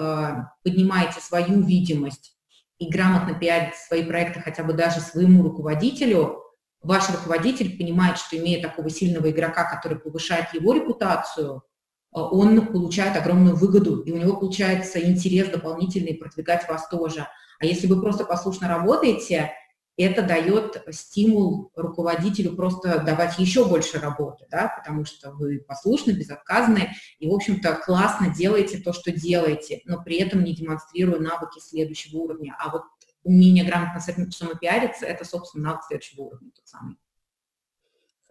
поднимаете 0.62 1.20
свою 1.20 1.60
видимость, 1.60 2.35
и 2.78 2.88
грамотно 2.90 3.34
пиарить 3.34 3.74
свои 3.74 4.04
проекты 4.04 4.40
хотя 4.40 4.62
бы 4.62 4.72
даже 4.72 5.00
своему 5.00 5.42
руководителю, 5.42 6.42
ваш 6.82 7.08
руководитель 7.10 7.76
понимает, 7.76 8.18
что 8.18 8.36
имея 8.36 8.62
такого 8.62 8.90
сильного 8.90 9.30
игрока, 9.30 9.64
который 9.64 9.98
повышает 9.98 10.52
его 10.52 10.72
репутацию, 10.72 11.62
э, 12.14 12.18
он 12.18 12.66
получает 12.66 13.16
огромную 13.16 13.56
выгоду, 13.56 14.00
и 14.02 14.12
у 14.12 14.16
него 14.16 14.36
получается 14.36 15.00
интерес 15.00 15.48
дополнительный 15.48 16.14
продвигать 16.14 16.68
вас 16.68 16.88
тоже. 16.88 17.26
А 17.58 17.64
если 17.64 17.86
вы 17.86 18.00
просто 18.00 18.24
послушно 18.24 18.68
работаете, 18.68 19.52
это 20.02 20.22
дает 20.22 20.84
стимул 20.90 21.72
руководителю 21.74 22.54
просто 22.54 23.00
давать 23.02 23.38
еще 23.38 23.66
больше 23.66 23.98
работы, 23.98 24.46
да, 24.50 24.72
потому 24.76 25.04
что 25.04 25.32
вы 25.32 25.58
послушны, 25.58 26.12
безотказны 26.12 26.90
и, 27.18 27.28
в 27.28 27.34
общем-то, 27.34 27.74
классно 27.76 28.34
делаете 28.34 28.78
то, 28.78 28.92
что 28.92 29.10
делаете, 29.10 29.80
но 29.84 30.02
при 30.02 30.18
этом 30.18 30.44
не 30.44 30.54
демонстрируя 30.54 31.18
навыки 31.18 31.60
следующего 31.60 32.18
уровня. 32.18 32.54
А 32.58 32.70
вот 32.70 32.82
умение 33.22 33.64
грамотно 33.64 34.00
самопиариться– 34.00 35.06
это, 35.06 35.24
собственно, 35.24 35.70
навык 35.70 35.84
следующего 35.84 36.22
уровня 36.22 36.50
тот 36.54 36.68
самый. 36.68 36.96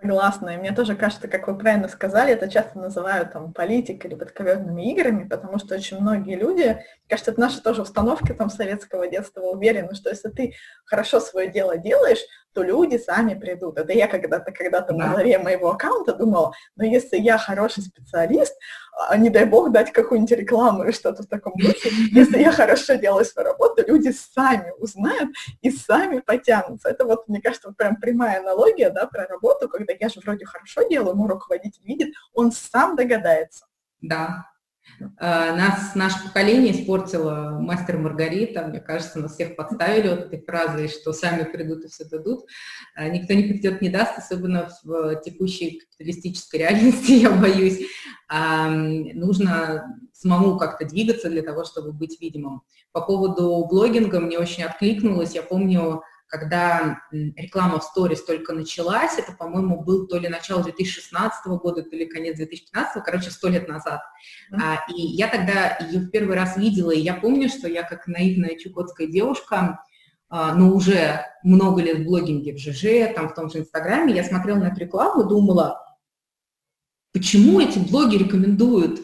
Согласна. 0.01 0.49
И 0.55 0.57
мне 0.57 0.73
тоже 0.73 0.95
кажется, 0.95 1.27
как 1.27 1.47
вы 1.47 1.57
правильно 1.57 1.87
сказали, 1.87 2.33
это 2.33 2.49
часто 2.49 2.77
называют 2.79 3.31
там 3.31 3.53
политикой 3.53 4.07
или 4.07 4.15
подковерными 4.15 4.91
играми, 4.91 5.27
потому 5.27 5.57
что 5.57 5.75
очень 5.75 5.99
многие 5.99 6.35
люди, 6.35 6.83
кажется, 7.07 7.31
это 7.31 7.39
наша 7.39 7.63
тоже 7.63 7.81
установка 7.81 8.33
там 8.33 8.49
советского 8.49 9.07
детства, 9.07 9.41
уверены, 9.41 9.95
что 9.95 10.09
если 10.09 10.29
ты 10.29 10.53
хорошо 10.85 11.19
свое 11.21 11.49
дело 11.49 11.77
делаешь, 11.77 12.19
то 12.55 12.63
люди 12.63 12.97
сами 12.97 13.33
придут. 13.33 13.77
Это 13.77 13.91
я 13.91 14.07
когда-то 14.07 14.51
когда-то 14.53 14.93
да. 14.93 15.07
на 15.07 15.13
заре 15.13 15.37
моего 15.37 15.71
аккаунта 15.71 16.13
думала, 16.13 16.53
но 16.77 16.85
если 16.85 17.17
я 17.17 17.37
хороший 17.37 17.83
специалист, 17.83 18.57
а 19.09 19.17
не 19.17 19.29
дай 19.29 19.45
бог 19.45 19.71
дать 19.71 19.91
какую-нибудь 19.91 20.31
рекламу 20.31 20.83
или 20.83 20.91
что-то 20.91 21.23
в 21.23 21.27
таком 21.27 21.53
духе, 21.57 21.89
если 22.11 22.39
я 22.39 22.53
хорошо 22.53 22.95
делаю 22.95 23.25
свою 23.25 23.49
работу, 23.49 23.83
люди 23.85 24.11
сами 24.11 24.71
узнают 24.79 25.31
и 25.61 25.69
сами 25.69 26.19
потянутся. 26.19 26.87
Это 26.89 27.03
вот, 27.03 27.27
мне 27.27 27.41
кажется, 27.41 27.73
прям 27.77 27.97
прямая 27.97 28.39
аналогия, 28.39 28.89
да, 28.89 29.05
про 29.05 29.27
работу, 29.27 29.67
когда 29.67 29.93
я 29.99 30.07
же 30.07 30.21
вроде 30.21 30.45
хорошо 30.45 30.87
делаю, 30.87 31.15
мой 31.15 31.29
руководитель 31.29 31.83
видит, 31.83 32.15
он 32.33 32.53
сам 32.53 32.95
догадается. 32.95 33.65
Да, 34.01 34.45
нас, 35.09 35.95
наше 35.95 36.23
поколение 36.23 36.73
испортило 36.73 37.57
мастер 37.59 37.97
Маргарита. 37.97 38.67
Мне 38.67 38.79
кажется, 38.79 39.19
нас 39.19 39.33
всех 39.33 39.55
подставили 39.55 40.09
вот 40.09 40.19
этой 40.19 40.41
фразой, 40.41 40.87
что 40.87 41.13
сами 41.13 41.43
придут 41.43 41.85
и 41.85 41.87
все 41.87 42.05
дадут. 42.05 42.45
Э, 42.95 43.09
никто 43.09 43.33
не 43.33 43.43
придет, 43.43 43.81
не 43.81 43.89
даст, 43.89 44.17
особенно 44.17 44.69
в 44.83 45.15
текущей 45.21 45.79
капиталистической 45.79 46.57
реальности, 46.57 47.11
я 47.13 47.31
боюсь. 47.31 47.81
Нужно 48.27 49.99
самому 50.13 50.57
как-то 50.57 50.85
двигаться 50.85 51.29
для 51.29 51.43
того, 51.43 51.65
чтобы 51.65 51.91
быть 51.91 52.19
видимым. 52.19 52.61
По 52.91 53.01
поводу 53.01 53.65
блогинга 53.69 54.19
мне 54.19 54.39
очень 54.39 54.63
откликнулось. 54.63 55.35
Я 55.35 55.43
помню, 55.43 56.01
когда 56.27 56.99
реклама 57.11 57.79
в 57.79 57.83
сторис 57.83 58.23
только 58.23 58.53
началась, 58.53 59.17
это, 59.17 59.31
по-моему, 59.31 59.83
был 59.83 60.07
то 60.07 60.17
ли 60.17 60.27
начало 60.27 60.63
2016 60.63 61.45
года, 61.47 61.83
то 61.83 61.95
ли 61.95 62.05
конец 62.05 62.37
2015, 62.37 63.03
короче, 63.03 63.31
сто 63.31 63.47
лет 63.47 63.67
назад. 63.67 64.01
Mm-hmm. 64.51 64.59
А, 64.61 64.91
и 64.91 65.01
я 65.01 65.27
тогда 65.27 65.77
ее 65.89 65.99
в 65.99 66.09
первый 66.09 66.35
раз 66.35 66.57
видела, 66.57 66.91
и 66.91 66.99
я 66.99 67.13
помню, 67.13 67.49
что 67.49 67.67
я 67.67 67.83
как 67.83 68.07
наивная 68.07 68.57
чукотская 68.57 69.07
девушка, 69.07 69.83
а, 70.29 70.55
но 70.55 70.73
уже 70.73 71.21
много 71.43 71.81
лет 71.81 71.99
в 71.99 72.05
блогинге 72.05 72.53
в 72.53 72.57
ЖЖ, 72.57 73.13
там 73.15 73.29
в 73.29 73.35
том 73.35 73.49
же 73.49 73.59
Инстаграме, 73.59 74.15
я 74.15 74.23
смотрела 74.23 74.57
на 74.57 74.67
эту 74.67 74.79
рекламу 74.81 75.23
и 75.23 75.29
думала, 75.29 75.79
почему 77.13 77.61
эти 77.61 77.79
блоги 77.79 78.17
рекомендуют 78.17 78.99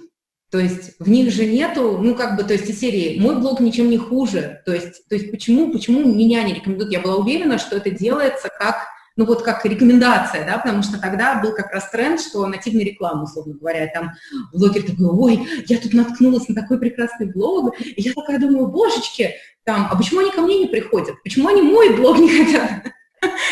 то 0.51 0.59
есть 0.59 0.95
в 0.99 1.09
них 1.09 1.31
же 1.31 1.45
нету, 1.45 1.97
ну 1.97 2.13
как 2.13 2.35
бы, 2.35 2.43
то 2.43 2.51
есть 2.53 2.69
из 2.69 2.79
серии 2.79 3.17
«мой 3.19 3.39
блог 3.39 3.61
ничем 3.61 3.89
не 3.89 3.97
хуже». 3.97 4.61
То 4.65 4.73
есть, 4.73 5.07
то 5.07 5.15
есть 5.15 5.31
почему, 5.31 5.71
почему 5.71 6.03
меня 6.03 6.43
не 6.43 6.53
рекомендуют? 6.53 6.91
Я 6.91 6.99
была 6.99 7.15
уверена, 7.15 7.57
что 7.57 7.77
это 7.77 7.89
делается 7.89 8.49
как, 8.59 8.85
ну 9.15 9.25
вот 9.25 9.43
как 9.43 9.65
рекомендация, 9.65 10.45
да, 10.45 10.57
потому 10.57 10.83
что 10.83 10.99
тогда 10.99 11.41
был 11.41 11.53
как 11.55 11.71
раз 11.71 11.89
тренд, 11.89 12.19
что 12.19 12.45
нативная 12.47 12.83
реклама, 12.83 13.23
условно 13.23 13.53
говоря, 13.53 13.87
там 13.93 14.11
блогер 14.53 14.83
такой, 14.83 15.07
ой, 15.07 15.47
я 15.67 15.77
тут 15.77 15.93
наткнулась 15.93 16.49
на 16.49 16.55
такой 16.55 16.79
прекрасный 16.79 17.31
блог, 17.31 17.73
и 17.79 18.01
я 18.01 18.11
такая 18.13 18.37
думаю, 18.37 18.67
божечки, 18.67 19.33
там, 19.63 19.87
а 19.89 19.95
почему 19.95 20.19
они 20.19 20.31
ко 20.31 20.41
мне 20.41 20.59
не 20.59 20.67
приходят? 20.67 21.15
Почему 21.23 21.47
они 21.47 21.61
мой 21.61 21.95
блог 21.95 22.19
не 22.19 22.29
хотят? 22.29 22.91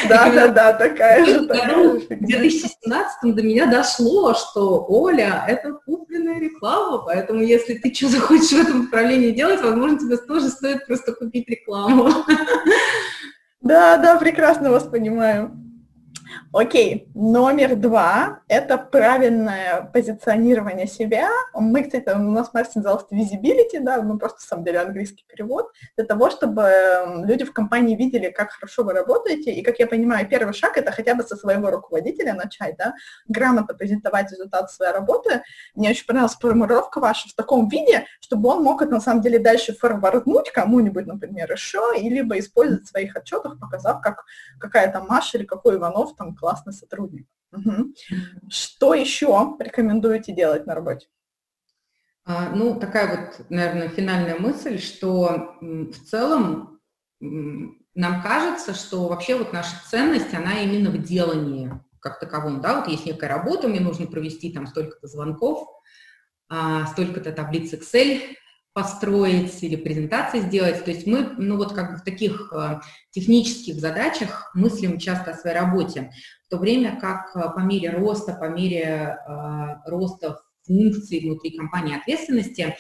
Да, 0.08 0.32
да, 0.32 0.48
да, 0.48 0.74
такая 0.74 1.26
же. 1.26 1.42
В 1.42 2.26
2017 2.26 3.36
до 3.36 3.44
меня 3.44 3.68
дошло, 3.68 4.34
что 4.34 4.86
Оля– 4.88 5.46
это 5.48 5.74
купленная 5.74 6.40
реклама, 6.40 7.04
поэтому 7.06 7.42
если 7.42 7.76
ты 7.76 7.94
что 7.94 8.08
захочешь 8.08 8.52
в 8.52 8.62
этом 8.62 8.84
направлении 8.84 9.32
делать, 9.32 9.62
возможно, 9.62 10.00
тебе 10.00 10.18
тоже 10.18 10.50
стоит 10.50 10.88
просто 10.88 11.14
купить 11.14 11.48
рекламу. 11.50 12.10
Да, 13.62 13.98
да, 13.98 14.18
прекрасно 14.18 14.72
вас 14.72 14.84
понимаю. 14.84 15.52
Окей, 16.54 17.10
номер 17.14 17.76
два– 17.76 18.42
это 18.48 18.78
правильное 18.78 19.90
позиционирование 19.94 20.88
себя. 20.88 21.30
Мы, 21.54 21.84
кстати, 21.84 22.10
у 22.10 22.32
нас 22.32 22.54
Марсин 22.54 22.82
назывался 22.82 23.08
visibility, 23.12 23.80
да, 23.80 24.02
мы 24.02 24.18
просто, 24.18 24.38
на 24.38 24.48
самом 24.48 24.66
деле, 24.66 24.80
английский 24.80 25.26
перевод, 25.28 25.72
для 25.96 26.06
того, 26.06 26.30
чтобы 26.30 26.72
люди 27.26 27.46
в 27.46 27.54
компании 27.54 27.96
видели, 27.96 28.30
как 28.30 28.52
хорошо 28.52 28.84
вы 28.84 28.94
работаете, 28.94 29.52
и, 29.52 29.62
как 29.62 29.80
я 29.80 29.88
понимаю, 29.88 30.28
первый 30.28 30.54
шаг– 30.54 30.74
это 30.78 30.92
хотя 30.92 31.16
бы 31.16 31.24
со 31.24 31.36
своего 31.36 31.70
руководителя 31.70 32.34
начать, 32.34 32.78
да, 32.78 32.94
грамотно 33.28 33.74
презентовать 33.74 34.32
результат 34.32 34.72
своей 34.72 34.94
работы. 34.94 35.44
Мне 35.76 35.90
очень 35.90 36.06
понравилась 36.06 36.36
формулировка 36.36 37.00
ваша 37.00 37.30
в 37.30 37.34
таком 37.34 37.68
виде, 37.70 38.06
чтобы 38.20 38.50
он 38.50 38.64
мог 38.64 38.82
на 38.82 39.02
самом 39.02 39.22
деле, 39.22 39.40
дальше 39.40 39.74
форварднуть 39.74 40.52
кому-нибудь, 40.52 41.06
например, 41.06 41.52
еще, 41.52 41.94
и 41.98 42.10
либо 42.10 42.40
использовать 42.40 42.86
в 42.86 42.90
своих 42.90 43.16
отчетах, 43.16 43.60
показав, 43.60 44.02
как 44.02 44.26
какая-то 44.60 45.02
Маша 45.02 45.38
или 45.38 45.46
какой 45.46 45.76
Иванов 45.76 46.16
там 46.20 46.36
классный 46.36 46.74
сотрудник. 46.74 47.28
Угу. 47.52 47.94
Что 48.50 48.94
еще 48.94 49.56
рекомендуете 49.60 50.34
делать 50.34 50.68
на 50.68 50.76
работе? 50.76 51.08
А, 52.26 52.52
ну, 52.52 52.80
такая 52.80 53.16
вот, 53.16 53.50
наверное, 53.50 53.90
финальная 53.90 54.38
мысль, 54.38 54.78
что 54.78 55.56
в 55.60 55.94
целом 56.06 56.80
нам 57.20 58.22
кажется, 58.22 58.76
что 58.76 59.08
вообще 59.08 59.36
вот 59.36 59.52
наша 59.52 59.76
ценность, 59.90 60.34
она 60.34 60.62
именно 60.62 60.92
в 60.92 61.02
делании 61.02 61.72
как 62.00 62.20
таковом, 62.20 62.62
да, 62.62 62.80
вот 62.80 62.88
есть 62.88 63.06
некая 63.06 63.28
работа, 63.28 63.68
мне 63.68 63.80
нужно 63.80 64.06
провести 64.06 64.54
там 64.54 64.68
столько-то 64.68 65.08
звонков, 65.08 65.68
а, 66.48 66.86
столько-то 66.88 67.32
таблиц 67.32 67.74
Excel 67.74 68.22
построить 68.74 69.62
или 69.64 69.76
презентации 69.76 70.42
сделать. 70.42 70.84
То 70.86 70.92
есть 70.92 71.08
мы, 71.08 71.34
ну 71.38 71.58
вот 71.58 71.74
как 71.74 71.92
бы 71.92 71.98
в 71.98 72.04
таких 72.04 72.54
э, 72.54 72.80
технических 73.12 73.76
задачах 73.80 74.52
мыслим 74.54 75.00
часто 75.00 75.32
о 75.32 75.38
своей 75.38 75.56
работе, 75.56 76.12
в 76.46 76.50
то 76.50 76.58
время 76.58 77.00
как 77.00 77.36
э, 77.36 77.42
по 77.54 77.60
мере 77.60 77.90
роста, 77.90 78.34
по 78.34 78.46
мере 78.46 79.18
э, 79.28 79.90
роста 79.90 80.42
функций 80.66 81.22
внутри 81.22 81.58
компании 81.58 81.98
ответственности 81.98 82.78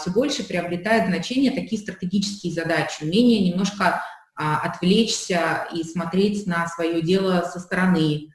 все 0.00 0.10
больше 0.12 0.46
приобретает 0.46 1.08
значение 1.08 1.50
такие 1.50 1.82
стратегические 1.82 2.52
задачи, 2.52 3.02
умение 3.02 3.50
немножко 3.50 4.00
отвлечься 4.36 5.66
и 5.74 5.82
смотреть 5.82 6.46
на 6.46 6.68
свое 6.68 7.02
дело 7.02 7.42
со 7.52 7.58
стороны, 7.58 8.28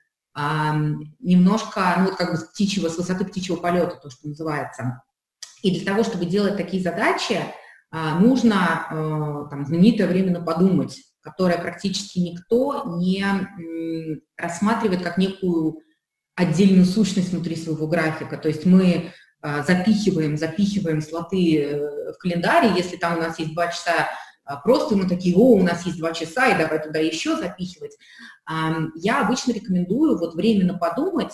немножко, 1.19 1.95
ну 1.99 2.05
вот 2.07 2.15
как 2.15 2.31
бы 2.31 2.37
с 2.37 2.43
птичьего, 2.43 2.89
с 2.89 2.97
высоты 2.97 3.23
птичьего 3.23 3.55
полета, 3.55 3.95
то, 3.95 4.09
что 4.09 4.27
называется. 4.27 5.01
И 5.63 5.71
для 5.71 5.85
того, 5.85 6.03
чтобы 6.03 6.25
делать 6.25 6.57
такие 6.57 6.81
задачи, 6.81 7.39
а, 7.89 8.19
нужно 8.19 8.87
э, 8.89 9.49
там, 9.49 9.65
знаменитое 9.65 10.07
время 10.07 10.41
подумать, 10.41 10.97
которое 11.21 11.57
практически 11.57 12.19
никто 12.19 12.97
не 12.97 13.23
рассматривает 14.37 15.03
как 15.03 15.17
некую 15.17 15.79
отдельную 16.35 16.85
сущность 16.85 17.31
внутри 17.31 17.55
своего 17.55 17.87
графика. 17.87 18.37
То 18.37 18.49
есть 18.49 18.65
мы 18.65 19.11
а, 19.41 19.63
запихиваем, 19.63 20.37
запихиваем 20.37 21.01
слоты 21.01 21.61
э, 21.61 22.13
в 22.13 22.17
календаре, 22.17 22.73
если 22.75 22.97
там 22.97 23.17
у 23.17 23.21
нас 23.21 23.39
есть 23.39 23.53
два 23.53 23.67
часа 23.67 24.09
просто 24.55 24.95
мы 24.95 25.07
такие, 25.07 25.35
о, 25.35 25.55
у 25.55 25.63
нас 25.63 25.85
есть 25.85 25.97
два 25.97 26.13
часа, 26.13 26.47
и 26.47 26.57
давай 26.57 26.81
туда 26.81 26.99
еще 26.99 27.35
запихивать. 27.35 27.97
Я 28.95 29.21
обычно 29.25 29.51
рекомендую 29.51 30.17
вот 30.17 30.35
временно 30.35 30.77
подумать, 30.77 31.33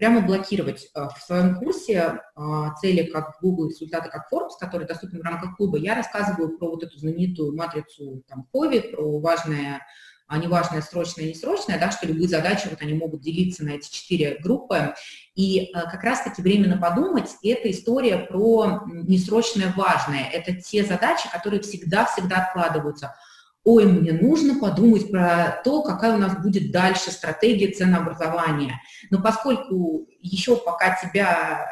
прямо 0.00 0.22
блокировать. 0.22 0.88
А, 0.94 1.10
в 1.10 1.18
своем 1.18 1.56
курсе 1.56 2.22
а, 2.34 2.74
цели 2.76 3.04
как 3.04 3.36
Google, 3.42 3.68
результаты 3.68 4.08
как 4.08 4.32
Forbes, 4.32 4.52
который 4.58 4.86
доступен 4.86 5.20
в 5.20 5.24
рамках 5.24 5.56
клуба, 5.56 5.76
я 5.76 5.94
рассказываю 5.94 6.56
про 6.56 6.70
вот 6.70 6.82
эту 6.82 6.98
знаменитую 6.98 7.54
матрицу 7.54 8.24
там, 8.26 8.48
Кови, 8.50 8.80
про 8.80 9.20
важное 9.20 9.82
а 10.30 10.38
неважно, 10.38 10.80
срочная, 10.80 11.26
несрочная, 11.26 11.76
да, 11.76 11.90
что 11.90 12.06
любые 12.06 12.28
задачи, 12.28 12.68
вот 12.70 12.80
они 12.82 12.94
могут 12.94 13.20
делиться 13.20 13.64
на 13.64 13.70
эти 13.70 13.90
четыре 13.90 14.38
группы. 14.40 14.94
И 15.34 15.72
а, 15.74 15.90
как 15.90 16.04
раз-таки 16.04 16.40
временно 16.40 16.78
подумать– 16.78 17.30
это 17.42 17.68
история 17.68 18.16
про 18.16 18.84
несрочное 18.86 19.74
важное. 19.76 20.30
Это 20.32 20.54
те 20.54 20.84
задачи, 20.84 21.28
которые 21.32 21.60
всегда-всегда 21.62 22.44
откладываются. 22.46 23.16
Ой, 23.64 23.86
мне 23.86 24.12
нужно 24.12 24.60
подумать 24.60 25.10
про 25.10 25.60
то, 25.64 25.82
какая 25.82 26.14
у 26.14 26.18
нас 26.18 26.40
будет 26.40 26.70
дальше 26.70 27.10
стратегия 27.10 27.72
ценообразования. 27.72 28.80
Но 29.10 29.20
поскольку 29.20 30.06
еще 30.20 30.56
пока 30.56 30.94
тебя 30.94 31.66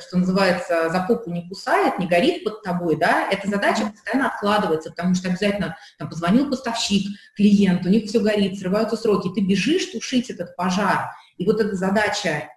что 0.00 0.18
называется, 0.18 0.90
за 0.90 1.04
попу 1.06 1.30
не 1.30 1.48
кусает, 1.48 1.98
не 1.98 2.06
горит 2.06 2.44
под 2.44 2.62
тобой, 2.62 2.96
да, 2.96 3.28
эта 3.30 3.48
задача 3.48 3.86
постоянно 3.86 4.28
откладывается, 4.28 4.90
потому 4.90 5.14
что 5.14 5.28
обязательно 5.28 5.76
там 5.98 6.08
позвонил 6.08 6.50
поставщик, 6.50 7.06
клиент, 7.36 7.84
у 7.84 7.88
них 7.88 8.04
все 8.04 8.20
горит, 8.20 8.58
срываются 8.58 8.96
сроки, 8.96 9.30
ты 9.34 9.40
бежишь 9.40 9.86
тушить 9.86 10.30
этот 10.30 10.56
пожар. 10.56 11.10
И 11.36 11.44
вот 11.44 11.60
эта 11.60 11.74
задача 11.74 12.48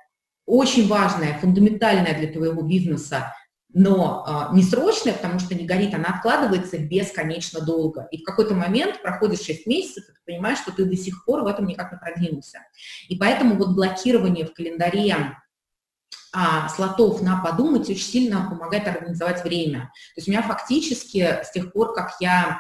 очень 0.46 0.88
важная, 0.88 1.38
фундаментальная 1.40 2.18
для 2.18 2.32
твоего 2.32 2.62
бизнеса, 2.62 3.34
но 3.74 4.50
э, 4.52 4.56
не 4.56 4.64
срочная, 4.64 5.14
потому 5.14 5.38
что 5.38 5.54
не 5.54 5.66
горит, 5.66 5.94
она 5.94 6.16
откладывается 6.16 6.78
бесконечно 6.78 7.60
долго. 7.60 8.08
И 8.10 8.22
в 8.22 8.24
какой-то 8.24 8.54
момент 8.54 9.02
проходит 9.02 9.42
6 9.42 9.68
месяцев, 9.68 10.06
и 10.08 10.14
ты 10.14 10.20
понимаешь, 10.26 10.60
что 10.60 10.72
ты 10.72 10.86
до 10.86 10.96
сих 10.96 11.26
пор 11.26 11.44
в 11.44 11.48
этом 11.48 11.66
никак 11.68 11.92
не 11.92 11.98
продвинулся. 11.98 12.60
И 13.10 13.18
поэтому 13.18 13.56
вот 13.56 13.76
блокирование 13.76 14.46
в 14.46 14.54
календаре 14.54 15.36
а, 16.36 16.68
слотов 16.68 17.22
на 17.22 17.42
подумать 17.42 17.90
очень 17.90 18.04
сильно 18.04 18.46
помогает 18.50 18.88
организовать 18.88 19.42
время. 19.44 19.92
То 20.16 20.18
есть 20.18 20.28
у 20.28 20.32
меня 20.32 20.42
фактически 20.42 21.40
с 21.42 21.52
тех 21.52 21.72
пор, 21.72 21.94
как 21.94 22.16
я 22.20 22.60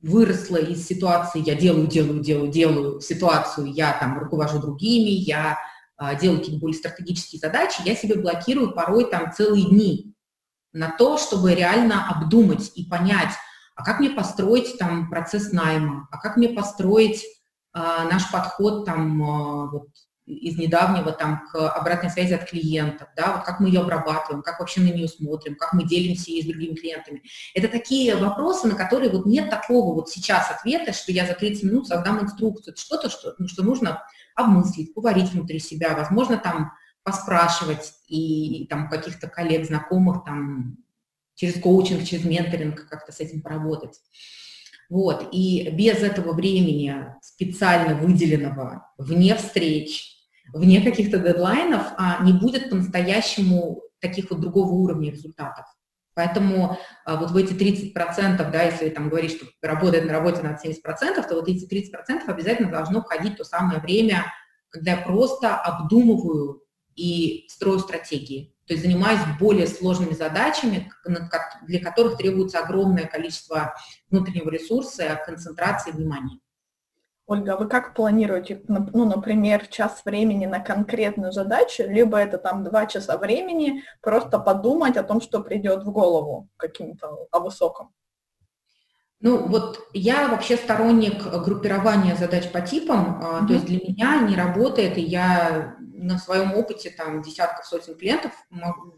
выросла 0.00 0.58
из 0.58 0.86
ситуации 0.86 1.42
«я 1.44 1.56
делаю, 1.56 1.88
делаю, 1.88 2.20
делаю, 2.20 2.52
делаю» 2.52 3.00
ситуацию 3.00 3.66
«я 3.72 3.94
там 3.94 4.16
руковожу 4.18 4.60
другими», 4.60 5.10
«я 5.10 5.58
а, 5.96 6.14
делаю 6.14 6.38
какие-то 6.38 6.60
более 6.60 6.78
стратегические 6.78 7.40
задачи», 7.40 7.82
я 7.84 7.96
себе 7.96 8.14
блокирую 8.14 8.72
порой 8.72 9.10
там 9.10 9.32
целые 9.32 9.64
дни 9.68 10.14
на 10.72 10.94
то, 10.96 11.18
чтобы 11.18 11.52
реально 11.52 12.08
обдумать 12.08 12.70
и 12.76 12.84
понять, 12.84 13.32
а 13.74 13.84
как 13.84 13.98
мне 13.98 14.10
построить 14.10 14.78
там 14.78 15.10
процесс 15.10 15.50
найма, 15.52 16.06
а 16.12 16.18
как 16.18 16.36
мне 16.36 16.50
построить 16.50 17.24
а, 17.72 18.04
наш 18.04 18.30
подход 18.30 18.84
там 18.84 19.20
а, 19.22 19.66
вот, 19.66 19.88
из 20.26 20.56
недавнего 20.56 21.12
там 21.12 21.44
к 21.46 21.68
обратной 21.68 22.10
связи 22.10 22.32
от 22.32 22.48
клиентов, 22.48 23.08
да, 23.14 23.36
вот 23.36 23.44
как 23.44 23.60
мы 23.60 23.68
ее 23.68 23.80
обрабатываем, 23.80 24.42
как 24.42 24.58
вообще 24.58 24.80
на 24.80 24.88
нее 24.88 25.06
смотрим, 25.06 25.54
как 25.56 25.74
мы 25.74 25.84
делимся 25.84 26.30
ей 26.30 26.42
с 26.42 26.46
другими 26.46 26.74
клиентами. 26.74 27.22
Это 27.54 27.68
такие 27.68 28.16
вопросы, 28.16 28.66
на 28.66 28.74
которые 28.74 29.10
вот 29.10 29.26
нет 29.26 29.50
такого 29.50 29.94
вот 29.94 30.08
сейчас 30.08 30.50
ответа, 30.50 30.92
что 30.92 31.12
я 31.12 31.26
за 31.26 31.34
30 31.34 31.64
минут 31.64 31.88
создам 31.88 32.22
инструкцию. 32.22 32.72
Это 32.72 32.80
что-то, 32.80 33.10
что, 33.10 33.34
ну, 33.38 33.48
что 33.48 33.62
нужно 33.62 34.02
обмыслить, 34.34 34.94
поварить 34.94 35.30
внутри 35.30 35.58
себя, 35.58 35.94
возможно, 35.94 36.38
там 36.38 36.72
поспрашивать 37.02 37.92
и, 38.08 38.62
и 38.62 38.66
там 38.66 38.88
каких-то 38.88 39.28
коллег, 39.28 39.66
знакомых, 39.66 40.24
там 40.24 40.78
через 41.34 41.60
коучинг, 41.60 42.04
через 42.04 42.24
менторинг 42.24 42.88
как-то 42.88 43.12
с 43.12 43.20
этим 43.20 43.42
поработать. 43.42 44.00
Вот, 44.88 45.28
и 45.32 45.70
без 45.70 45.98
этого 45.98 46.32
времени 46.32 47.06
специально 47.22 47.94
выделенного 47.94 48.88
вне 48.98 49.34
встреч, 49.34 50.13
вне 50.52 50.80
каких-то 50.80 51.18
дедлайнов 51.18 51.92
а, 51.96 52.22
не 52.24 52.32
будет 52.32 52.70
по-настоящему 52.70 53.82
таких 54.00 54.30
вот 54.30 54.40
другого 54.40 54.72
уровня 54.72 55.10
результатов. 55.10 55.66
Поэтому 56.14 56.78
а, 57.04 57.16
вот 57.16 57.32
в 57.32 57.36
эти 57.36 57.52
30%, 57.52 58.50
да, 58.50 58.62
если 58.62 58.88
там 58.90 59.08
говорить, 59.08 59.32
что 59.32 59.46
работает 59.62 60.06
на 60.06 60.12
работе 60.12 60.42
на 60.42 60.54
70%, 60.54 61.28
то 61.28 61.34
вот 61.34 61.48
эти 61.48 61.66
30% 61.66 62.22
обязательно 62.26 62.70
должно 62.70 63.02
входить 63.02 63.36
то 63.36 63.44
самое 63.44 63.80
время, 63.80 64.26
когда 64.68 64.92
я 64.92 64.96
просто 64.98 65.56
обдумываю 65.56 66.62
и 66.94 67.46
строю 67.48 67.80
стратегии. 67.80 68.54
То 68.66 68.74
есть 68.74 68.84
занимаюсь 68.84 69.20
более 69.38 69.66
сложными 69.66 70.14
задачами, 70.14 70.90
для 71.66 71.80
которых 71.80 72.16
требуется 72.16 72.60
огромное 72.60 73.04
количество 73.04 73.74
внутреннего 74.10 74.48
ресурса, 74.50 75.20
концентрации 75.26 75.90
внимания. 75.90 76.38
Ольга, 77.26 77.54
а 77.54 77.56
вы 77.56 77.68
как 77.68 77.94
планируете, 77.94 78.62
ну, 78.68 79.06
например, 79.06 79.66
час 79.68 80.02
времени 80.04 80.44
на 80.44 80.60
конкретную 80.60 81.32
задачу, 81.32 81.84
либо 81.86 82.18
это 82.18 82.36
там 82.36 82.64
два 82.64 82.84
часа 82.84 83.16
времени, 83.16 83.82
просто 84.02 84.38
подумать 84.38 84.98
о 84.98 85.02
том, 85.02 85.22
что 85.22 85.40
придет 85.40 85.84
в 85.84 85.90
голову 85.90 86.48
каким-то 86.58 87.26
о 87.30 87.40
высоком? 87.40 87.94
Ну, 89.20 89.46
вот 89.48 89.80
я 89.94 90.28
вообще 90.28 90.56
сторонник 90.56 91.24
группирования 91.44 92.14
задач 92.14 92.50
по 92.52 92.60
типам, 92.60 93.22
mm-hmm. 93.22 93.46
то 93.46 93.52
есть 93.54 93.64
для 93.64 93.78
меня 93.78 94.18
не 94.18 94.36
работает, 94.36 94.98
и 94.98 95.00
я 95.00 95.76
на 96.04 96.18
своем 96.18 96.52
опыте 96.52 96.90
там 96.90 97.22
десятков, 97.22 97.64
сотен 97.64 97.94
клиентов 97.94 98.32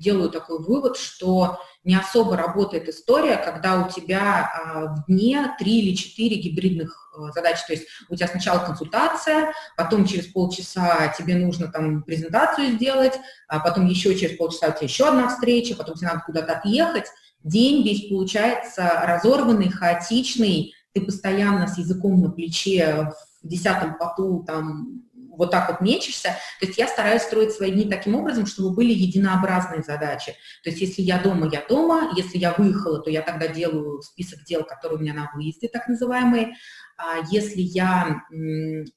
делаю 0.01 0.29
такой 0.31 0.59
вывод, 0.59 0.97
что 0.97 1.61
не 1.85 1.95
особо 1.95 2.37
работает 2.37 2.89
история, 2.89 3.37
когда 3.37 3.87
у 3.87 3.89
тебя 3.89 4.51
а, 4.51 4.97
в 4.97 5.07
дне 5.07 5.55
три 5.61 5.79
или 5.81 5.95
четыре 5.95 6.37
гибридных 6.37 7.06
а, 7.17 7.33
задачи. 7.33 7.63
То 7.67 7.73
есть 7.73 7.87
у 8.09 8.17
тебя 8.17 8.29
сначала 8.29 8.65
консультация, 8.65 9.53
потом 9.77 10.07
через 10.07 10.27
полчаса 10.27 11.09
тебе 11.17 11.37
нужно 11.37 11.69
там 11.69 12.03
презентацию 12.03 12.73
сделать, 12.73 13.15
а 13.49 13.61
потом 13.61 13.87
еще 13.87 14.15
через 14.15 14.37
полчаса 14.37 14.69
у 14.69 14.73
тебя 14.73 14.85
еще 14.85 15.09
одна 15.09 15.29
встреча, 15.29 15.75
потом 15.75 15.95
тебе 15.95 16.09
надо 16.09 16.23
куда-то 16.25 16.53
отъехать. 16.55 17.07
День 17.43 17.85
весь 17.85 18.09
получается 18.09 19.03
разорванный, 19.05 19.71
хаотичный, 19.71 20.75
ты 20.93 21.01
постоянно 21.03 21.69
с 21.69 21.79
языком 21.79 22.21
на 22.21 22.31
плече 22.31 23.13
в 23.43 23.49
десятом 23.49 23.99
поту 23.99 24.45
там 24.47 25.07
вот 25.37 25.51
так 25.51 25.69
вот 25.69 25.81
мечешься. 25.81 26.37
То 26.61 26.67
есть 26.67 26.79
я 26.79 26.89
стараюсь 26.89 27.23
строить 27.23 27.53
свои 27.53 27.71
дни 27.71 27.85
таким 27.85 28.15
образом, 28.15 28.47
чтобы 28.47 28.75
были 28.75 28.93
единообразные 28.93 29.83
задачи. 29.83 30.35
То 30.65 30.71
есть 30.71 30.81
если 30.81 31.03
я 31.03 31.19
дома, 31.19 31.49
я 31.53 31.63
дома, 31.69 32.13
если 32.17 32.39
я 32.39 32.55
выехала, 32.55 33.01
то 33.01 33.11
я 33.11 33.23
тогда 33.23 33.49
делаю 33.49 34.03
список 34.03 34.45
дел, 34.45 34.65
которые 34.65 34.99
у 34.99 35.03
меня 35.03 35.15
на 35.15 35.31
выезде, 35.35 35.69
так 35.69 35.89
называемые. 35.89 36.55
А 36.99 37.19
если 37.31 37.61
я 37.61 38.23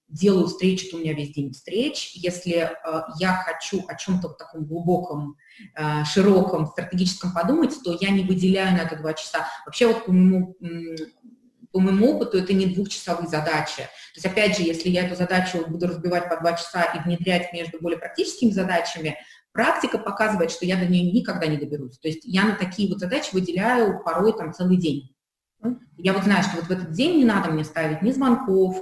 делаю 0.08 0.48
встречи, 0.48 0.90
то 0.90 0.98
у 0.98 1.00
меня 1.02 1.14
весь 1.14 1.34
день 1.34 1.52
встреч. 1.52 2.12
Если 2.14 2.54
э, 2.54 2.70
я 3.20 3.34
хочу 3.34 3.84
о 3.88 3.96
чем-то 3.96 4.30
таком 4.30 4.66
глубоком, 4.66 5.36
э, 5.76 6.06
широком, 6.06 6.68
стратегическом 6.68 7.34
подумать, 7.34 7.76
то 7.84 7.98
я 8.00 8.12
не 8.12 8.24
выделяю 8.24 8.78
на 8.78 8.84
это 8.84 8.96
два 8.96 9.14
часа. 9.14 9.48
Вообще 9.66 9.88
вот 9.88 10.06
по 10.06 10.12
моему 10.14 10.56
по 11.72 11.80
моему 11.80 12.16
опыту 12.16 12.38
это 12.38 12.54
не 12.54 12.66
двухчасовые 12.66 13.28
задачи. 13.28 13.84
То 13.84 14.16
есть, 14.16 14.26
опять 14.26 14.58
же, 14.58 14.64
если 14.64 14.90
я 14.90 15.06
эту 15.06 15.16
задачу 15.16 15.64
буду 15.68 15.88
разбивать 15.88 16.28
по 16.28 16.40
два 16.40 16.54
часа 16.54 16.84
и 16.84 17.00
внедрять 17.04 17.54
между 17.54 17.80
более 17.80 18.00
практическими 18.00 18.50
задачами, 18.50 19.18
практика 19.52 19.98
показывает, 20.00 20.52
что 20.52 20.66
я 20.66 20.78
до 20.78 20.88
нее 20.88 21.12
никогда 21.12 21.46
не 21.48 21.58
доберусь. 21.58 22.00
То 22.00 22.08
есть 22.08 22.22
я 22.24 22.46
на 22.46 22.56
такие 22.56 22.90
вот 22.90 23.00
задачи 23.00 23.30
выделяю 23.34 24.02
порой 24.04 24.34
там 24.36 24.54
целый 24.54 24.78
день. 24.78 25.14
Я 25.98 26.14
вот 26.14 26.24
знаю, 26.24 26.44
что 26.44 26.58
вот 26.58 26.66
в 26.66 26.72
этот 26.72 26.92
день 26.92 27.18
не 27.18 27.26
надо 27.26 27.52
мне 27.52 27.64
ставить 27.64 28.02
ни 28.02 28.12
звонков, 28.12 28.82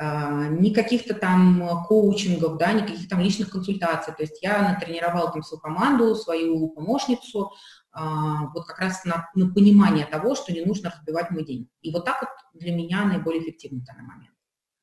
а, 0.00 0.48
ни 0.48 0.72
каких-то 0.72 1.14
там 1.14 1.84
коучингов, 1.86 2.58
да, 2.58 2.72
ни 2.72 2.82
каких-то 2.82 3.08
там 3.08 3.20
личных 3.20 3.50
консультаций. 3.50 4.14
То 4.14 4.22
есть 4.22 4.42
я 4.42 4.62
натренировала 4.62 5.30
там 5.32 5.42
свою 5.42 5.60
команду, 5.60 6.14
свою 6.14 6.68
помощницу, 6.68 7.52
а, 7.90 8.46
вот 8.54 8.66
как 8.66 8.78
раз 8.78 9.04
на, 9.04 9.28
на 9.34 9.52
понимание 9.52 10.06
того, 10.06 10.34
что 10.34 10.52
не 10.52 10.64
нужно 10.64 10.90
разбивать 10.90 11.30
мой 11.30 11.44
день. 11.44 11.68
И 11.82 11.92
вот 11.92 12.04
так 12.04 12.20
вот 12.20 12.30
для 12.60 12.72
меня 12.72 13.04
наиболее 13.04 13.42
эффективно 13.42 13.80
в 13.80 13.84
данный 13.84 14.04
момент. 14.04 14.37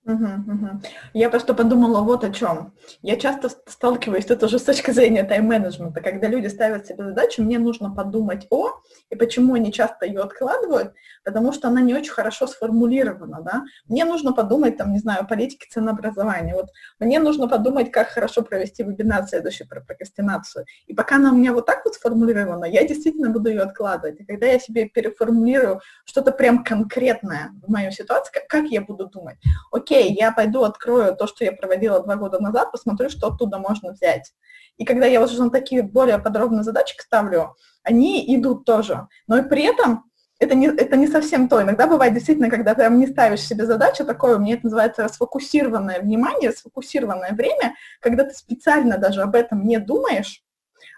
Угу, 0.05 0.25
угу. 0.53 0.81
Я 1.13 1.31
просто 1.31 1.55
подумала 1.55 2.01
вот 2.01 2.23
о 2.23 2.29
чем. 2.29 2.73
Я 3.01 3.15
часто 3.17 3.49
сталкиваюсь, 3.65 4.25
это 4.25 4.45
уже 4.45 4.59
с 4.59 4.63
точки 4.63 4.91
зрения 4.91 5.23
тайм-менеджмента, 5.23 5.99
когда 5.99 6.27
люди 6.27 6.45
ставят 6.45 6.85
себе 6.85 7.05
задачу, 7.05 7.41
мне 7.41 7.57
нужно 7.57 7.89
подумать 7.89 8.45
о, 8.51 8.69
и 9.09 9.15
почему 9.15 9.55
они 9.55 9.73
часто 9.73 10.05
ее 10.05 10.21
откладывают, 10.21 10.93
потому 11.23 11.51
что 11.51 11.69
она 11.69 11.81
не 11.81 11.95
очень 11.95 12.11
хорошо 12.11 12.45
сформулирована, 12.45 13.41
да. 13.41 13.63
Мне 13.87 14.05
нужно 14.05 14.31
подумать, 14.31 14.77
там, 14.77 14.93
не 14.93 14.99
знаю, 14.99 15.21
о 15.21 15.25
политике 15.25 15.65
ценообразования. 15.71 16.53
Вот 16.53 16.69
мне 16.99 17.19
нужно 17.19 17.47
подумать, 17.47 17.91
как 17.91 18.09
хорошо 18.09 18.43
провести 18.43 18.83
вебинар 18.83 19.27
следующий 19.27 19.63
про 19.63 19.81
прокрастинацию. 19.81 20.65
И 20.85 20.93
пока 20.93 21.15
она 21.15 21.31
у 21.31 21.35
меня 21.35 21.51
вот 21.51 21.65
так 21.65 21.83
вот 21.83 21.95
сформулирована, 21.95 22.65
я 22.65 22.87
действительно 22.87 23.31
буду 23.31 23.49
ее 23.49 23.61
откладывать. 23.61 24.19
И 24.19 24.25
когда 24.25 24.45
я 24.45 24.59
себе 24.59 24.87
переформулирую 24.87 25.81
что-то 26.05 26.31
прям 26.31 26.63
конкретное 26.63 27.49
в 27.65 27.71
мою 27.71 27.91
ситуацию, 27.91 28.43
как 28.47 28.65
я 28.65 28.81
буду 28.81 29.07
думать? 29.07 29.37
Окей, 29.71 29.94
окей, 29.95 30.13
я 30.13 30.31
пойду 30.31 30.63
открою 30.63 31.15
то, 31.15 31.27
что 31.27 31.43
я 31.43 31.51
проводила 31.51 32.01
два 32.01 32.15
года 32.15 32.39
назад, 32.39 32.71
посмотрю, 32.71 33.09
что 33.09 33.27
оттуда 33.27 33.57
можно 33.57 33.91
взять. 33.91 34.33
И 34.77 34.85
когда 34.85 35.05
я 35.05 35.21
уже 35.21 35.41
на 35.41 35.49
такие 35.49 35.83
более 35.83 36.19
подробные 36.19 36.63
задачки 36.63 37.01
ставлю, 37.01 37.55
они 37.83 38.35
идут 38.35 38.65
тоже. 38.65 39.07
Но 39.27 39.37
и 39.37 39.47
при 39.47 39.63
этом 39.63 40.03
это 40.39 40.53
не, 40.53 40.67
это 40.67 40.97
не 40.97 41.07
совсем 41.07 41.47
то. 41.47 41.61
Иногда 41.61 41.87
бывает 41.87 42.13
действительно, 42.13 42.49
когда 42.49 42.75
ты 42.75 42.87
не 42.89 43.07
ставишь 43.07 43.41
себе 43.41 43.65
задачу, 43.65 44.05
такое, 44.05 44.37
мне 44.37 44.55
это 44.55 44.65
называется 44.65 45.07
сфокусированное 45.07 46.01
внимание, 46.01 46.51
сфокусированное 46.51 47.31
время, 47.31 47.75
когда 48.01 48.25
ты 48.25 48.33
специально 48.33 48.97
даже 48.97 49.21
об 49.21 49.35
этом 49.35 49.65
не 49.65 49.79
думаешь, 49.79 50.43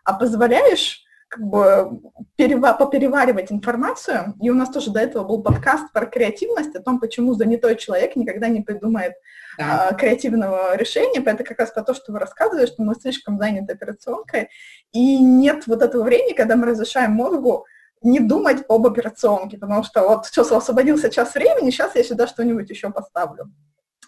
а 0.03 0.13
позволяешь 0.13 1.03
как 1.27 1.43
бы 1.43 2.01
перева- 2.37 2.77
попереваривать 2.77 3.51
информацию. 3.51 4.33
И 4.41 4.49
у 4.49 4.53
нас 4.55 4.69
тоже 4.69 4.91
до 4.91 4.99
этого 4.99 5.23
был 5.23 5.43
подкаст 5.43 5.91
про 5.91 6.05
креативность, 6.05 6.75
о 6.75 6.81
том, 6.81 6.99
почему 6.99 7.33
занятой 7.33 7.75
человек 7.75 8.15
никогда 8.15 8.47
не 8.47 8.61
придумает 8.61 9.13
да. 9.57 9.89
а, 9.89 9.93
креативного 9.93 10.75
решения. 10.77 11.19
Это 11.19 11.43
как 11.43 11.59
раз 11.59 11.71
про 11.71 11.83
то, 11.83 11.93
что 11.93 12.11
вы 12.11 12.19
рассказывали, 12.19 12.65
что 12.65 12.83
мы 12.83 12.95
слишком 12.95 13.37
заняты 13.37 13.73
операционкой, 13.73 14.49
и 14.93 15.19
нет 15.19 15.67
вот 15.67 15.81
этого 15.81 16.03
времени, 16.03 16.33
когда 16.33 16.55
мы 16.55 16.67
разрешаем 16.67 17.11
мозгу 17.11 17.65
не 18.01 18.19
думать 18.19 18.63
об 18.69 18.85
операционке, 18.85 19.57
потому 19.57 19.83
что 19.83 20.07
вот 20.07 20.27
сейчас 20.27 20.51
освободился 20.51 21.09
час 21.09 21.33
времени, 21.33 21.71
сейчас 21.71 21.95
я 21.95 22.03
сюда 22.03 22.27
что-нибудь 22.27 22.69
еще 22.69 22.91
поставлю. 22.91 23.51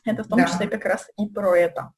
Это 0.05 0.23
в 0.23 0.27
том 0.27 0.39
да. 0.39 0.45
числе 0.45 0.67
как 0.67 0.85
раз 0.85 1.09
и 1.17 1.27
про 1.27 1.55
это. 1.55 1.91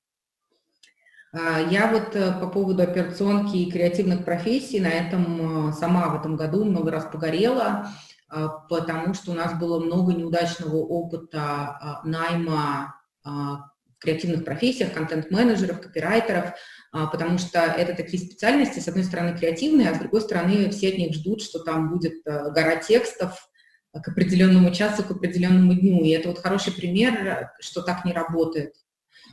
А, 1.33 1.61
я 1.61 1.87
вот 1.87 2.15
э, 2.15 2.33
по 2.39 2.47
поводу 2.47 2.83
операционки 2.83 3.55
и 3.55 3.71
креативных 3.71 4.25
профессий 4.25 4.81
на 4.81 4.89
этом 4.89 5.69
э, 5.69 5.73
сама 5.73 6.09
в 6.09 6.19
этом 6.19 6.35
году 6.35 6.65
много 6.65 6.91
раз 6.91 7.05
погорела, 7.05 7.89
а, 8.27 8.47
потому 8.69 9.13
что 9.13 9.31
у 9.31 9.33
нас 9.33 9.57
было 9.57 9.79
много 9.79 10.13
неудачного 10.13 10.75
опыта 10.75 11.41
а, 11.41 12.01
найма 12.03 12.95
в 13.23 13.69
креативных 13.99 14.43
профессиях, 14.43 14.93
контент-менеджеров, 14.93 15.79
копирайтеров, 15.79 16.53
потому 16.91 17.37
что 17.37 17.59
это 17.59 17.93
такие 17.93 18.17
специальности, 18.17 18.79
с 18.79 18.87
одной 18.87 19.03
стороны, 19.03 19.37
креативные, 19.37 19.91
а 19.91 19.93
с 19.93 19.99
другой 19.99 20.21
стороны, 20.21 20.71
все 20.71 20.89
от 20.89 20.97
них 20.97 21.13
ждут, 21.13 21.43
что 21.43 21.59
там 21.59 21.91
будет 21.91 22.25
э, 22.25 22.49
гора 22.49 22.77
текстов, 22.77 23.47
к 23.93 24.07
определенному 24.07 24.71
часу, 24.73 25.03
к 25.03 25.11
определенному 25.11 25.73
дню. 25.73 26.03
И 26.03 26.09
это 26.09 26.29
вот 26.29 26.39
хороший 26.39 26.73
пример, 26.73 27.51
что 27.59 27.81
так 27.81 28.05
не 28.05 28.13
работает. 28.13 28.73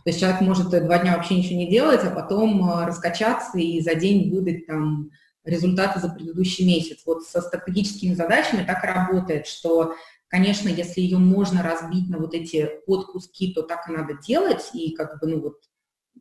То 0.08 0.10
есть 0.10 0.20
человек 0.20 0.40
может 0.40 0.70
два 0.70 0.98
дня 1.00 1.16
вообще 1.16 1.36
ничего 1.36 1.58
не 1.58 1.68
делать, 1.68 2.02
а 2.02 2.08
потом 2.10 2.66
э, 2.66 2.86
раскачаться 2.86 3.58
и 3.58 3.78
за 3.82 3.94
день 3.94 4.34
выдать 4.34 4.66
там 4.66 5.10
результаты 5.44 6.00
за 6.00 6.08
предыдущий 6.08 6.64
месяц. 6.64 7.02
Вот 7.04 7.24
со 7.24 7.42
стратегическими 7.42 8.14
задачами 8.14 8.64
так 8.64 8.82
работает, 8.84 9.46
что, 9.46 9.96
конечно, 10.28 10.70
если 10.70 11.02
ее 11.02 11.18
можно 11.18 11.62
разбить 11.62 12.08
на 12.08 12.16
вот 12.16 12.32
эти 12.32 12.70
подкуски, 12.86 13.52
то 13.52 13.60
так 13.60 13.86
и 13.86 13.92
надо 13.92 14.14
делать, 14.14 14.70
и 14.72 14.94
как 14.94 15.20
бы, 15.20 15.26
ну 15.26 15.42
вот, 15.42 15.56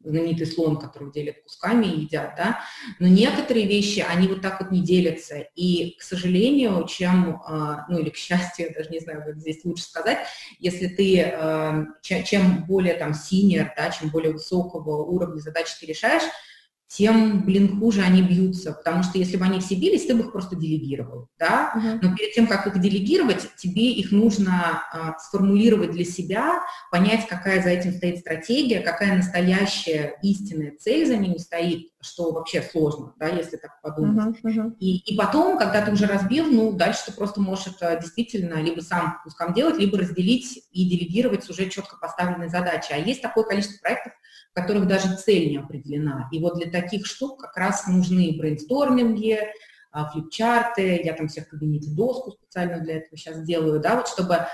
знаменитый 0.04 0.48
слон, 0.48 0.78
который 0.78 1.12
делят 1.12 1.42
кусками 1.44 1.86
и 1.86 2.02
едят, 2.02 2.34
да, 2.38 2.60
но 3.00 3.08
некоторые 3.08 3.68
вещи, 3.68 4.06
они 4.08 4.28
вот 4.28 4.42
так 4.42 4.62
вот 4.62 4.72
не 4.72 4.82
делятся, 4.82 5.40
и, 5.56 5.96
к 5.98 6.02
сожалению, 6.02 6.86
чем, 6.88 7.42
а, 7.46 7.86
ну 7.90 8.00
или 8.00 8.10
к 8.10 8.16
счастью, 8.16 8.68
я 8.68 8.74
даже 8.74 8.90
не 8.90 9.00
знаю, 9.00 9.24
как 9.26 9.38
здесь 9.40 9.64
лучше 9.64 9.84
сказать, 9.84 10.20
если 10.60 10.88
ты, 10.88 11.22
а, 11.22 11.86
чем 12.02 12.66
более 12.66 12.96
там 12.96 13.14
синер, 13.14 13.74
да, 13.76 13.90
чем 13.90 14.10
более 14.10 14.34
высокого 14.34 15.04
уровня 15.04 15.40
задачи 15.40 15.74
ты 15.80 15.86
решаешь, 15.86 16.24
тем, 16.88 17.44
блин, 17.44 17.80
хуже 17.80 18.02
они 18.02 18.22
бьются, 18.22 18.72
потому 18.72 19.04
что 19.04 19.18
если 19.18 19.36
бы 19.36 19.46
они 19.46 19.60
все 19.60 19.76
бились, 19.76 20.06
ты 20.06 20.16
бы 20.16 20.22
их 20.22 20.32
просто 20.32 20.56
делегировал, 20.56 21.28
да, 21.38 21.74
uh-huh. 21.76 22.00
но 22.02 22.16
перед 22.16 22.34
тем, 22.34 22.48
как 22.48 22.66
их 22.66 22.80
делегировать, 22.80 23.50
тебе 23.58 23.92
их 23.92 24.12
нужно 24.12 24.84
а, 24.92 25.20
сформулировать 25.20 25.92
для 25.92 26.06
себя, 26.06 26.62
понять, 26.90 27.28
какая 27.28 27.62
за 27.62 27.70
этим 27.70 27.92
стоит 27.92 28.20
стратегия, 28.20 28.80
какая 28.80 29.18
настоящая 29.18 30.18
истинная 30.24 30.76
цель 30.80 31.06
за 31.06 31.18
ними 31.18 31.38
стоит, 31.38 31.90
что 32.00 32.32
вообще 32.32 32.62
сложно, 32.62 33.14
да, 33.18 33.28
если 33.28 33.58
так 33.58 33.82
подумать. 33.82 34.38
Uh-huh, 34.42 34.56
uh-huh. 34.56 34.76
И, 34.80 34.98
и 35.00 35.18
потом, 35.18 35.58
когда 35.58 35.82
ты 35.82 35.92
уже 35.92 36.06
разбил, 36.06 36.46
ну, 36.46 36.72
дальше 36.72 37.02
ты 37.08 37.12
просто 37.12 37.42
можешь 37.42 37.68
это 37.68 38.00
действительно 38.02 38.62
либо 38.62 38.80
сам 38.80 39.20
кускам 39.24 39.54
делать, 39.54 39.78
либо 39.78 39.98
разделить 39.98 40.64
и 40.72 40.90
делегировать 40.90 41.44
с 41.44 41.50
уже 41.50 41.70
четко 41.70 41.98
поставленной 41.98 42.48
задачей. 42.50 42.94
А 42.94 42.98
есть 42.98 43.22
такое 43.22 43.44
количество 43.44 43.78
проектов, 43.82 44.14
которых 44.58 44.88
даже 44.88 45.16
цель 45.16 45.52
не 45.52 45.58
определена. 45.58 46.28
И 46.32 46.40
вот 46.40 46.56
для 46.56 46.72
таких 46.72 47.06
штук 47.06 47.40
как 47.40 47.56
раз 47.58 47.86
нужны 47.86 48.36
брейнсторминги, 48.36 49.40
а, 49.92 50.10
флипчарты, 50.10 51.00
я 51.04 51.14
там 51.14 51.28
всех 51.28 51.46
в 51.46 51.50
кабинете 51.52 51.92
доску 51.92 52.32
специально 52.32 52.80
для 52.80 52.98
этого 52.98 53.16
сейчас 53.16 53.44
делаю, 53.44 53.80
да, 53.80 53.98
вот 53.98 54.08
чтобы 54.08 54.48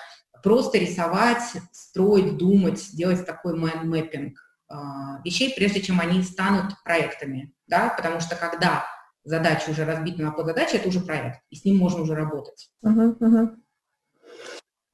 просто 0.43 0.77
рисовать, 0.77 1.53
строить, 1.71 2.35
думать, 2.35 2.89
делать 2.91 3.25
такой 3.25 3.57
mind 3.57 3.86
mapping 3.86 4.37
а, 4.67 5.21
вещей, 5.23 5.53
прежде 5.55 5.81
чем 5.81 6.01
они 6.01 6.21
станут 6.21 6.73
проектами, 6.83 7.53
да, 7.67 7.93
потому 7.95 8.19
что 8.19 8.35
когда 8.35 8.83
задача 9.23 9.69
уже 9.69 9.85
разбита 9.85 10.21
на 10.21 10.31
подзадачи, 10.31 10.75
это 10.75 10.89
уже 10.89 10.99
проект, 10.99 11.39
и 11.49 11.55
с 11.55 11.63
ним 11.63 11.77
можно 11.77 12.01
уже 12.01 12.13
работать. 12.13 12.69
Uh-huh, 12.85 13.17
uh-huh. 13.19 13.55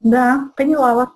Да, 0.01 0.51
поняла 0.55 0.93
вас. 0.93 1.09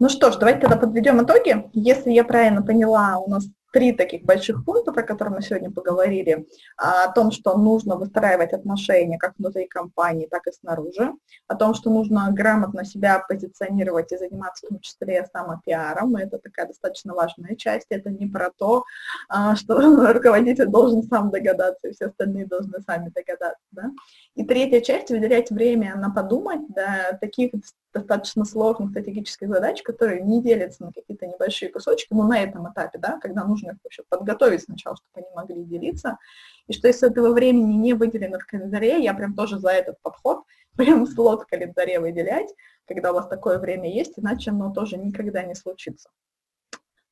Ну 0.00 0.08
что 0.08 0.32
ж, 0.32 0.36
давайте 0.38 0.60
тогда 0.60 0.76
подведем 0.76 1.22
итоги. 1.22 1.70
Если 1.72 2.10
я 2.10 2.24
правильно 2.24 2.62
поняла, 2.62 3.18
у 3.18 3.30
нас 3.30 3.46
три 3.74 3.92
таких 3.92 4.22
больших 4.22 4.64
пункта, 4.64 4.92
про 4.92 5.02
которые 5.02 5.34
мы 5.34 5.42
сегодня 5.42 5.70
поговорили, 5.70 6.46
а, 6.76 7.06
о 7.06 7.12
том, 7.12 7.32
что 7.32 7.58
нужно 7.58 7.96
выстраивать 7.96 8.52
отношения 8.52 9.18
как 9.18 9.34
внутри 9.36 9.66
компании, 9.66 10.28
так 10.30 10.46
и 10.46 10.52
снаружи, 10.52 11.12
о 11.48 11.56
том, 11.56 11.74
что 11.74 11.90
нужно 11.90 12.30
грамотно 12.30 12.84
себя 12.84 13.18
позиционировать 13.28 14.12
и 14.12 14.16
заниматься 14.16 14.66
в 14.66 14.68
том 14.68 14.78
числе 14.78 15.26
самопиаром, 15.32 16.14
это 16.14 16.38
такая 16.38 16.68
достаточно 16.68 17.14
важная 17.14 17.56
часть, 17.56 17.88
это 17.90 18.10
не 18.10 18.26
про 18.26 18.50
то, 18.56 18.84
а, 19.28 19.56
что 19.56 19.74
руководитель 20.12 20.66
должен 20.66 21.02
сам 21.02 21.32
догадаться, 21.32 21.88
и 21.88 21.92
все 21.92 22.06
остальные 22.06 22.46
должны 22.46 22.80
сами 22.86 23.10
догадаться, 23.12 23.66
да. 23.72 23.90
И 24.36 24.44
третья 24.44 24.80
часть, 24.82 25.10
выделять 25.10 25.50
время 25.50 25.96
на 25.96 26.10
подумать, 26.10 26.60
да, 26.68 27.18
таких 27.20 27.50
достаточно 27.94 28.44
сложных 28.44 28.90
стратегических 28.90 29.48
задач, 29.48 29.82
которые 29.82 30.20
не 30.20 30.42
делятся 30.42 30.84
на 30.84 30.92
какие-то 30.92 31.26
небольшие 31.26 31.70
кусочки, 31.70 32.08
но 32.12 32.26
на 32.26 32.40
этом 32.40 32.70
этапе, 32.70 32.98
да, 32.98 33.18
когда 33.20 33.44
нужно 33.44 33.63
их 33.72 33.78
вообще 33.82 34.02
подготовить 34.08 34.62
сначала, 34.62 34.96
чтобы 34.96 35.26
они 35.26 35.34
могли 35.34 35.64
делиться, 35.64 36.18
и 36.66 36.72
что 36.72 36.88
если 36.88 37.10
этого 37.10 37.32
времени 37.32 37.74
не 37.74 37.94
выделено 37.94 38.38
в 38.38 38.46
календаре, 38.46 39.02
я 39.02 39.14
прям 39.14 39.34
тоже 39.34 39.58
за 39.58 39.70
этот 39.70 40.00
подход, 40.02 40.44
прям 40.76 41.06
слот 41.06 41.42
в 41.42 41.46
календаре 41.46 42.00
выделять, 42.00 42.52
когда 42.86 43.12
у 43.12 43.14
вас 43.14 43.28
такое 43.28 43.58
время 43.58 43.92
есть, 43.92 44.18
иначе 44.18 44.50
оно 44.50 44.72
тоже 44.72 44.96
никогда 44.96 45.42
не 45.42 45.54
случится. 45.54 46.10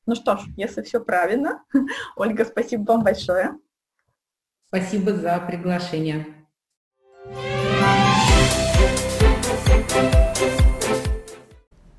Ну 0.07 0.15
что 0.15 0.37
ж, 0.37 0.43
если 0.57 0.83
все 0.83 1.01
правильно, 1.01 1.65
Ольга, 2.17 2.45
спасибо 2.45 2.83
вам 2.93 3.05
большое. 3.05 3.59
Спасибо 4.69 5.13
за 5.13 5.39
приглашение. 5.47 6.42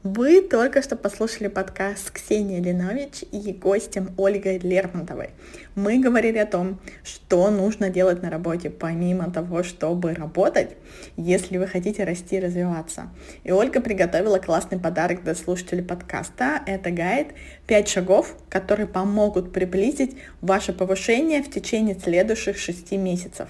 Вы 0.04 0.42
только 0.42 0.82
что 0.82 0.98
послушали 0.98 1.48
подкаст 1.48 2.12
Ксении 2.12 2.60
Ленович 2.60 3.24
и 3.32 3.54
гостем 3.54 4.10
Ольгой 4.18 4.58
Лермонтовой. 4.58 5.30
Мы 5.76 6.00
говорили 6.00 6.40
о 6.40 6.46
том, 6.46 6.82
что 7.06 7.50
нужно 7.50 7.90
делать 7.90 8.22
на 8.22 8.30
работе, 8.30 8.70
помимо 8.70 9.32
того, 9.32 9.64
чтобы 9.64 10.14
работать, 10.14 10.72
если 11.16 11.58
вы 11.58 11.68
хотите 11.68 12.04
расти 12.04 12.36
и 12.36 12.42
развиваться. 12.42 13.12
И 13.46 13.54
Ольга 13.54 13.80
приготовила 13.80 14.40
классный 14.40 14.78
подарок 14.78 15.24
для 15.24 15.36
слушателей 15.36 15.84
подкаста. 15.84 16.62
Это 16.66 16.92
гайд 16.92 17.30
«5 17.70 17.88
шагов, 17.88 18.36
которые 18.50 18.88
помогут 18.88 19.54
приблизить 19.54 20.18
ваше 20.42 20.74
повышение 20.74 21.42
в 21.42 21.50
течение 21.50 21.98
следующих 21.98 22.58
6 22.58 22.92
месяцев». 22.92 23.48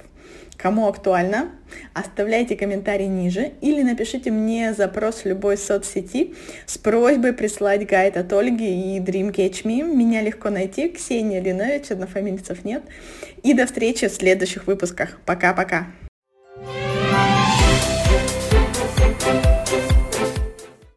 Кому 0.58 0.88
актуально, 0.88 1.50
оставляйте 1.94 2.56
комментарий 2.56 3.08
ниже 3.08 3.52
или 3.62 3.82
напишите 3.82 4.32
мне 4.32 4.74
запрос 4.74 5.24
в 5.24 5.26
любой 5.26 5.58
соцсети 5.58 6.36
с 6.66 6.78
просьбой 6.78 7.34
прислать 7.34 7.86
гайд 7.86 8.16
от 8.18 8.32
Ольги 8.32 8.96
и 8.96 9.00
Dream 9.00 9.34
Catch 9.34 9.64
Me. 9.64 9.84
Меня 9.84 10.22
легко 10.22 10.50
найти, 10.50 10.90
Ксения 10.90 11.42
Линович, 11.42 11.92
однофамильцев 11.92 12.64
нет. 12.64 12.84
И 13.42 13.54
до 13.54 13.66
встречи 13.66 14.08
в 14.08 14.14
следующих 14.14 14.68
выпусках. 14.68 15.20
Пока-пока. 15.26 15.88